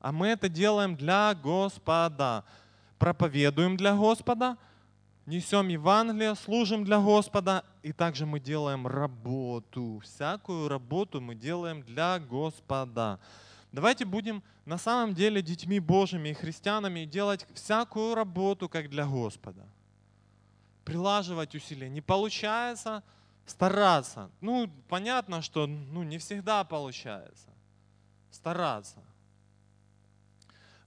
[0.00, 2.44] а мы это делаем для Господа.
[2.98, 4.58] Проповедуем для Господа–
[5.30, 10.00] несем Евангелие, служим для Господа, и также мы делаем работу.
[10.02, 13.18] Всякую работу мы делаем для Господа.
[13.72, 19.06] Давайте будем на самом деле детьми Божьими и христианами и делать всякую работу как для
[19.06, 19.66] Господа.
[20.84, 21.88] Прилаживать усилия.
[21.88, 23.02] Не получается
[23.46, 24.30] стараться.
[24.40, 27.48] Ну, понятно, что ну, не всегда получается.
[28.32, 29.00] Стараться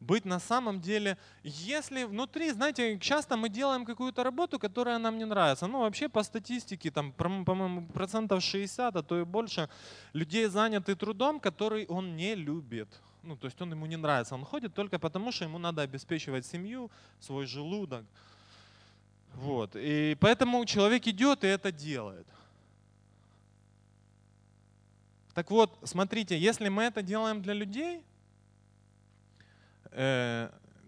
[0.03, 5.25] быть на самом деле, если внутри, знаете, часто мы делаем какую-то работу, которая нам не
[5.25, 5.67] нравится.
[5.67, 9.69] Ну, вообще по статистике, там, по-моему, процентов 60, а то и больше
[10.13, 12.87] людей заняты трудом, который он не любит.
[13.23, 14.35] Ну, то есть он ему не нравится.
[14.35, 18.03] Он ходит только потому, что ему надо обеспечивать семью, свой желудок.
[19.35, 19.75] Вот.
[19.75, 22.27] И поэтому человек идет и это делает.
[25.33, 28.03] Так вот, смотрите, если мы это делаем для людей,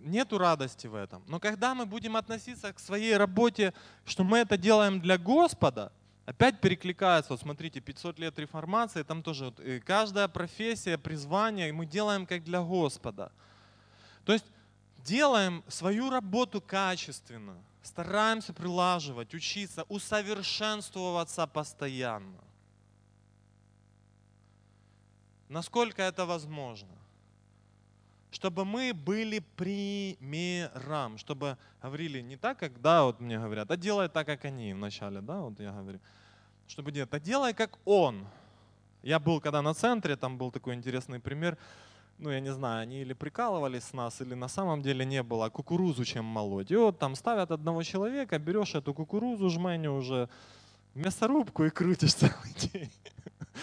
[0.05, 1.23] нету радости в этом.
[1.27, 3.73] Но когда мы будем относиться к своей работе,
[4.05, 5.91] что мы это делаем для Господа,
[6.25, 11.85] опять перекликается, вот смотрите, 500 лет реформации, там тоже вот, э, каждая профессия, призвание мы
[11.85, 13.31] делаем как для Господа.
[14.25, 14.45] То есть
[15.03, 22.39] делаем свою работу качественно, стараемся прилаживать, учиться, усовершенствоваться постоянно.
[25.47, 26.89] Насколько это возможно?
[28.35, 34.09] Чтобы мы были примером, чтобы говорили не так, как, да, вот мне говорят, а делай
[34.09, 35.99] так, как они вначале, да, вот я говорю,
[36.67, 38.27] чтобы делать, а делай, как он.
[39.03, 41.57] Я был когда на центре, там был такой интересный пример,
[42.17, 45.49] ну, я не знаю, они или прикалывались с нас, или на самом деле не было,
[45.49, 46.71] кукурузу чем молоть.
[46.71, 50.27] И вот там ставят одного человека, берешь эту кукурузу, жменю уже
[50.93, 52.91] мясорубку и крутишь целый день.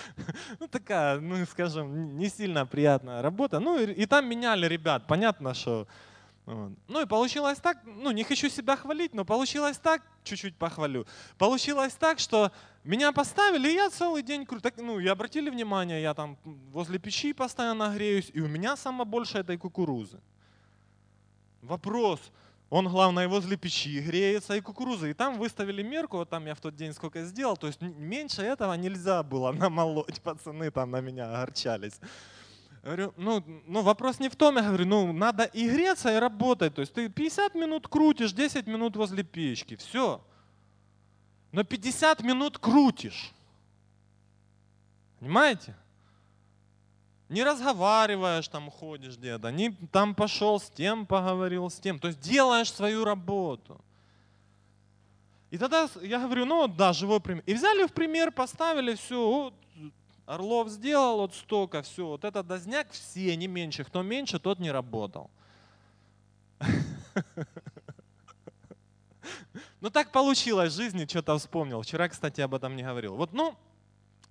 [0.61, 3.61] ну, такая, ну, скажем, не сильно приятная работа.
[3.61, 5.86] Ну, и, и там меняли ребят, понятно, что...
[6.45, 6.72] Вот.
[6.88, 11.07] Ну и получилось так, ну не хочу себя хвалить, но получилось так, чуть-чуть похвалю.
[11.38, 12.51] Получилось так, что
[12.82, 14.61] меня поставили, и я целый день кру...
[14.61, 16.36] так, ну и обратили внимание, я там
[16.72, 20.18] возле печи постоянно греюсь, и у меня самое больше этой кукурузы.
[21.61, 22.18] Вопрос,
[22.73, 25.07] он, главное, возле печи греется и кукуруза.
[25.09, 28.41] И там выставили мерку, вот там я в тот день сколько сделал, то есть меньше
[28.41, 32.01] этого нельзя было намолоть, пацаны там на меня огорчались.
[32.83, 36.75] Говорю, ну, ну вопрос не в том, я говорю, ну надо и греться, и работать.
[36.75, 40.25] То есть ты 50 минут крутишь, 10 минут возле печки, все.
[41.53, 43.33] Но 50 минут крутишь.
[45.20, 45.77] Понимаете?
[47.33, 51.99] Не разговариваешь, там ходишь где-то, не там пошел с тем, поговорил с тем.
[51.99, 53.80] То есть делаешь свою работу.
[55.51, 57.43] И тогда я говорю, ну да, живой пример.
[57.47, 59.55] И взяли в пример, поставили все, вот,
[60.26, 63.85] Орлов сделал вот столько, все, вот этот дозняк все, не меньше.
[63.85, 65.30] Кто меньше, тот не работал.
[69.80, 71.83] Ну так получилось в жизни, что-то вспомнил.
[71.83, 73.16] Вчера, кстати, об этом не говорил.
[73.16, 73.57] Вот, ну,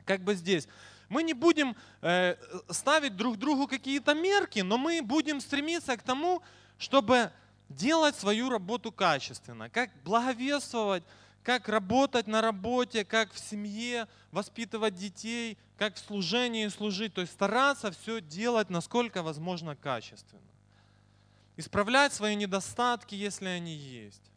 [0.06, 0.66] как бы здесь.
[1.12, 2.38] Мы не будем э,
[2.70, 6.42] ставить друг другу какие-то мерки, но мы будем стремиться к тому,
[6.78, 7.34] чтобы
[7.68, 11.04] делать свою работу качественно, как благовествовать,
[11.44, 17.14] как работать на работе, как в семье, воспитывать детей, как в служении служить.
[17.14, 20.42] То есть стараться все делать насколько возможно качественно.
[21.58, 24.31] Исправлять свои недостатки, если они есть.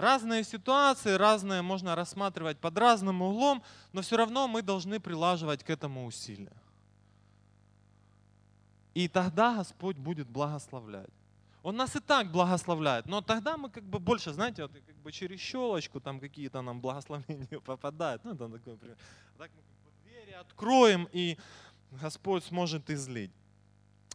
[0.00, 5.68] Разные ситуации, разные можно рассматривать под разным углом, но все равно мы должны прилаживать к
[5.68, 6.56] этому усилия.
[8.94, 11.10] И тогда Господь будет благословлять.
[11.62, 15.12] Он нас и так благословляет, но тогда мы как бы больше, знаете, вот как бы
[15.12, 18.24] через щелочку там какие-то нам благословения попадают.
[18.24, 18.96] Ну, там такой пример.
[19.36, 21.36] Так мы как бы двери откроем, и
[21.90, 23.32] Господь сможет излить.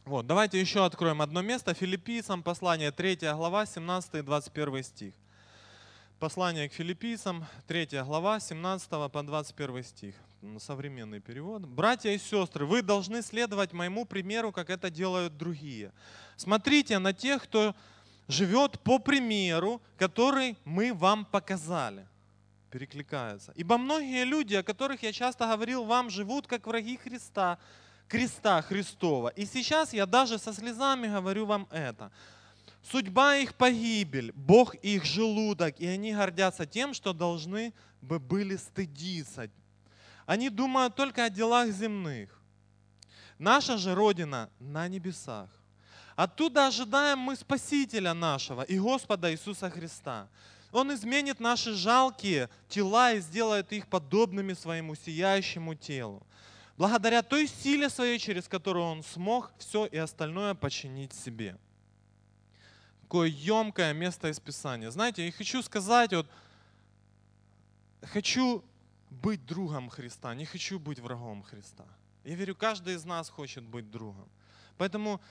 [0.04, 1.76] Вот, давайте еще откроем одно место.
[1.76, 5.14] Филиппийцам послание 3 глава, 17 и 21 стих.
[6.20, 10.16] Послание к филиппийцам, 3 глава, 17 по 21 стих.
[10.60, 11.66] Современный перевод.
[11.66, 15.92] «Братья и сестры, вы должны следовать моему примеру, как это делают другие.
[16.38, 17.76] Смотрите на тех, кто
[18.30, 22.08] живет по примеру, который мы вам показали».
[22.72, 23.52] Перекликается.
[23.58, 27.60] «Ибо многие люди, о которых я часто говорил вам, живут как враги Христа,
[28.08, 29.30] креста Христова.
[29.30, 32.10] И сейчас я даже со слезами говорю вам это.
[32.92, 39.50] Судьба их погибель, Бог их желудок, и они гордятся тем, что должны бы были стыдиться.
[40.28, 42.30] Они думают только о делах земных.
[43.40, 45.50] Наша же Родина на небесах.
[46.16, 50.30] Оттуда ожидаем мы Спасителя нашего и Господа Иисуса Христа.
[50.72, 56.26] Он изменит наши жалкие тела и сделает их подобными своему сияющему телу.
[56.78, 61.58] Благодаря той силе своей, через которую Он смог все и остальное починить себе.
[63.06, 64.90] Такое емкое место из Писания.
[64.90, 66.28] Знаете, я хочу сказать, вот,
[68.02, 68.64] хочу
[69.12, 71.86] быть другом Христа, не хочу быть врагом Христа.
[72.24, 74.28] Я верю, каждый из нас хочет быть другом.
[74.80, 75.22] Поэтому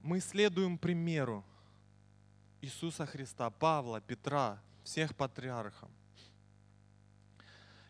[0.00, 1.44] мы следуем примеру
[2.62, 5.90] Иисуса Христа, Павла, Петра, всех патриархов.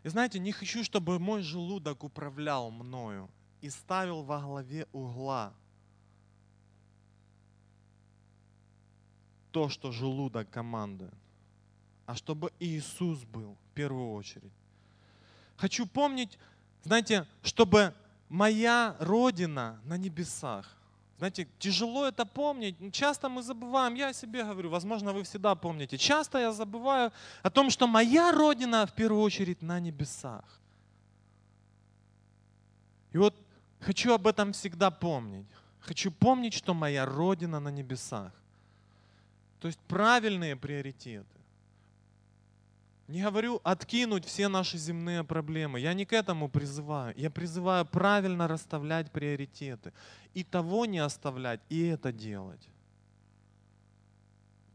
[0.03, 5.55] И знаете, не хочу, чтобы мой желудок управлял мною и ставил во главе угла
[9.53, 11.14] то, что желудок командует,
[12.07, 14.53] а чтобы Иисус был в первую очередь.
[15.57, 16.38] Хочу помнить,
[16.82, 17.94] знаете, чтобы
[18.28, 20.76] моя родина на небесах.
[21.18, 22.76] Знаете, тяжело это помнить.
[22.92, 25.98] Часто мы забываем, я о себе говорю, возможно, вы всегда помните.
[25.98, 30.61] Часто я забываю о том, что моя родина в первую очередь на небесах.
[33.12, 33.34] И вот
[33.80, 35.46] хочу об этом всегда помнить.
[35.80, 38.32] Хочу помнить, что моя родина на небесах.
[39.61, 41.26] То есть правильные приоритеты.
[43.08, 45.80] Не говорю откинуть все наши земные проблемы.
[45.80, 47.12] Я не к этому призываю.
[47.16, 49.92] Я призываю правильно расставлять приоритеты.
[50.32, 52.68] И того не оставлять, и это делать.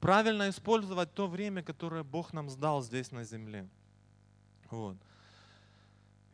[0.01, 3.67] Правильно использовать то время, которое Бог нам сдал здесь на земле.
[4.69, 4.97] Вот.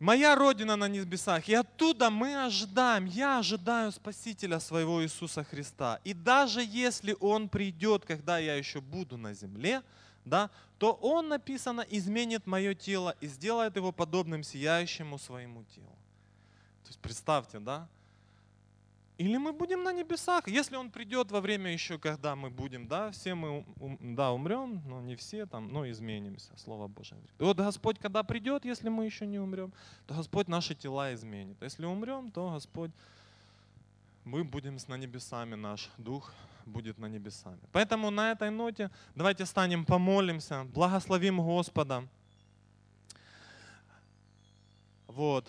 [0.01, 5.99] Моя Родина на небесах, и оттуда мы ожидаем, я ожидаю Спасителя своего Иисуса Христа.
[6.03, 9.83] И даже если Он придет, когда я еще буду на земле,
[10.25, 10.49] да,
[10.79, 15.95] то Он, написано, изменит мое тело и сделает его подобным сияющему своему телу.
[16.81, 17.87] То есть представьте, да?
[19.21, 23.11] Или мы будем на небесах, если Он придет во время еще, когда мы будем, да,
[23.11, 23.63] все мы,
[23.99, 27.21] да, умрем, но не все там, но изменимся, Слово Божие.
[27.37, 29.73] И вот Господь, когда придет, если мы еще не умрем,
[30.07, 31.55] то Господь наши тела изменит.
[31.61, 32.89] Если умрем, то Господь,
[34.23, 36.33] мы будем с на небесами, наш дух
[36.65, 37.59] будет на небесами.
[37.71, 42.07] Поэтому на этой ноте давайте станем, помолимся, благословим Господа.
[45.05, 45.47] Вот.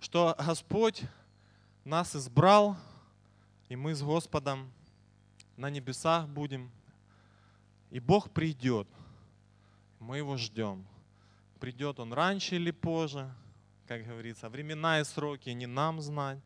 [0.00, 1.04] Что Господь
[1.88, 2.76] нас избрал,
[3.68, 4.70] и мы с Господом
[5.56, 6.70] на небесах будем.
[7.90, 8.86] И Бог придет.
[9.98, 10.84] Мы его ждем.
[11.58, 13.28] Придет он раньше или позже,
[13.88, 16.38] как говорится, времена и сроки не нам знать.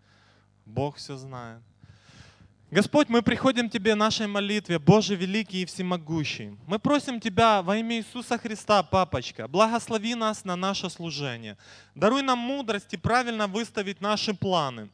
[0.65, 1.61] Бог все знает.
[2.71, 6.57] Господь, мы приходим к Тебе в нашей молитве, Боже великий и всемогущий.
[6.67, 11.59] Мы просим Тебя во имя Иисуса Христа, Папочка, благослови нас на наше служение.
[11.95, 14.89] Даруй нам мудрость и правильно выставить наши планы.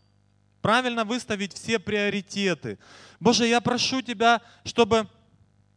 [0.61, 2.78] Правильно выставить все приоритеты.
[3.20, 5.09] Боже, я прошу Тебя, чтобы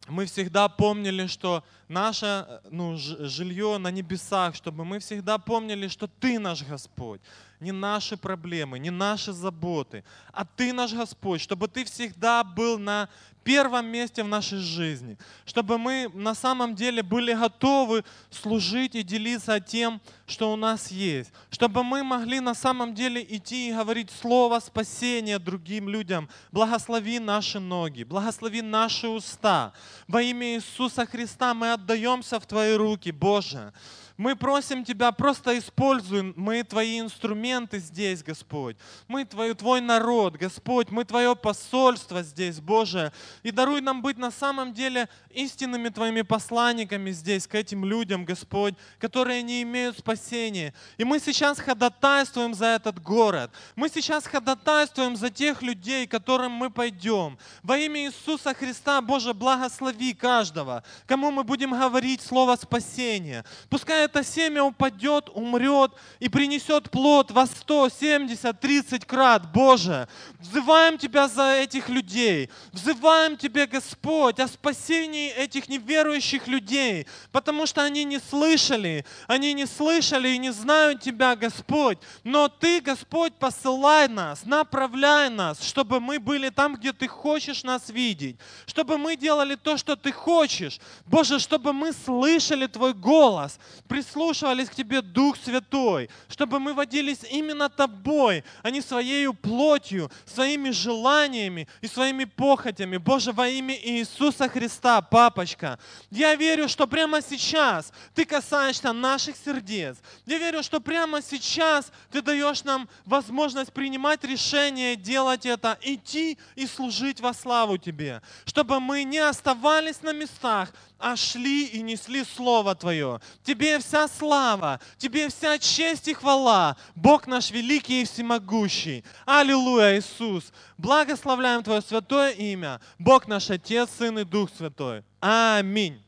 [0.07, 6.39] мы всегда помнили, что наше ну, жилье на небесах, чтобы мы всегда помнили, что Ты
[6.39, 7.21] наш Господь
[7.61, 10.03] не наши проблемы, не наши заботы,
[10.34, 13.07] а Ты наш Господь, чтобы Ты всегда был на
[13.44, 19.60] первом месте в нашей жизни, чтобы мы на самом деле были готовы служить и делиться
[19.60, 24.60] тем, что у нас есть, чтобы мы могли на самом деле идти и говорить слово
[24.60, 26.30] спасения другим людям.
[26.52, 29.74] Благослови наши ноги, благослови наши уста.
[30.08, 33.74] Во имя Иисуса Христа мы отдаемся в Твои руки, Боже.
[34.22, 38.78] Мы просим Тебя, просто используй, мы Твои инструменты здесь, Господь.
[39.07, 43.11] Мы твой, твой народ, Господь, мы Твое посольство здесь, Боже.
[43.41, 48.76] И даруй нам быть на самом деле истинными Твоими посланниками здесь, к этим людям, Господь,
[48.99, 50.76] которые не имеют спасения.
[50.99, 53.49] И мы сейчас ходатайствуем за этот город.
[53.76, 57.39] Мы сейчас ходатайствуем за тех людей, которым мы пойдем.
[57.63, 63.43] Во имя Иисуса Христа, Боже, благослови каждого, кому мы будем говорить слово спасения.
[63.67, 69.51] Пускай это семя упадет, умрет и принесет плод во 100, 70, 30 крат.
[69.51, 70.07] Боже,
[70.39, 72.49] взываем Тебя за этих людей.
[72.74, 79.66] Взываем Тебя, Господь, о спасении этих неверующих людей, потому что они не слышали, они не
[79.66, 81.97] слышали и не знают Тебя, Господь.
[82.24, 87.89] Но Ты, Господь, посылай нас, направляй нас, чтобы мы были там, где Ты хочешь нас
[87.89, 88.36] видеть,
[88.66, 90.80] чтобы мы делали то, что Ты хочешь.
[91.05, 93.57] Боже, чтобы мы слышали Твой голос,
[93.92, 100.70] прислушивались к Тебе, Дух Святой, чтобы мы водились именно Тобой, а не своей плотью, своими
[100.70, 102.96] желаниями и своими похотями.
[102.96, 105.78] Боже, во имя Иисуса Христа, Папочка,
[106.10, 109.98] я верю, что прямо сейчас Ты касаешься наших сердец.
[110.26, 116.66] Я верю, что прямо сейчас Ты даешь нам возможность принимать решение, делать это, идти и
[116.66, 120.72] служить во славу Тебе, чтобы мы не оставались на местах,
[121.02, 123.20] а шли и несли Слово Твое.
[123.43, 126.78] Тебе вся слава, Тебе вся честь и хвала.
[126.95, 129.04] Бог наш великий и всемогущий.
[129.26, 130.52] Аллилуйя, Иисус.
[130.78, 132.80] Благословляем Твое святое имя.
[132.99, 135.04] Бог наш Отец, Сын и Дух Святой.
[135.20, 136.02] Аминь.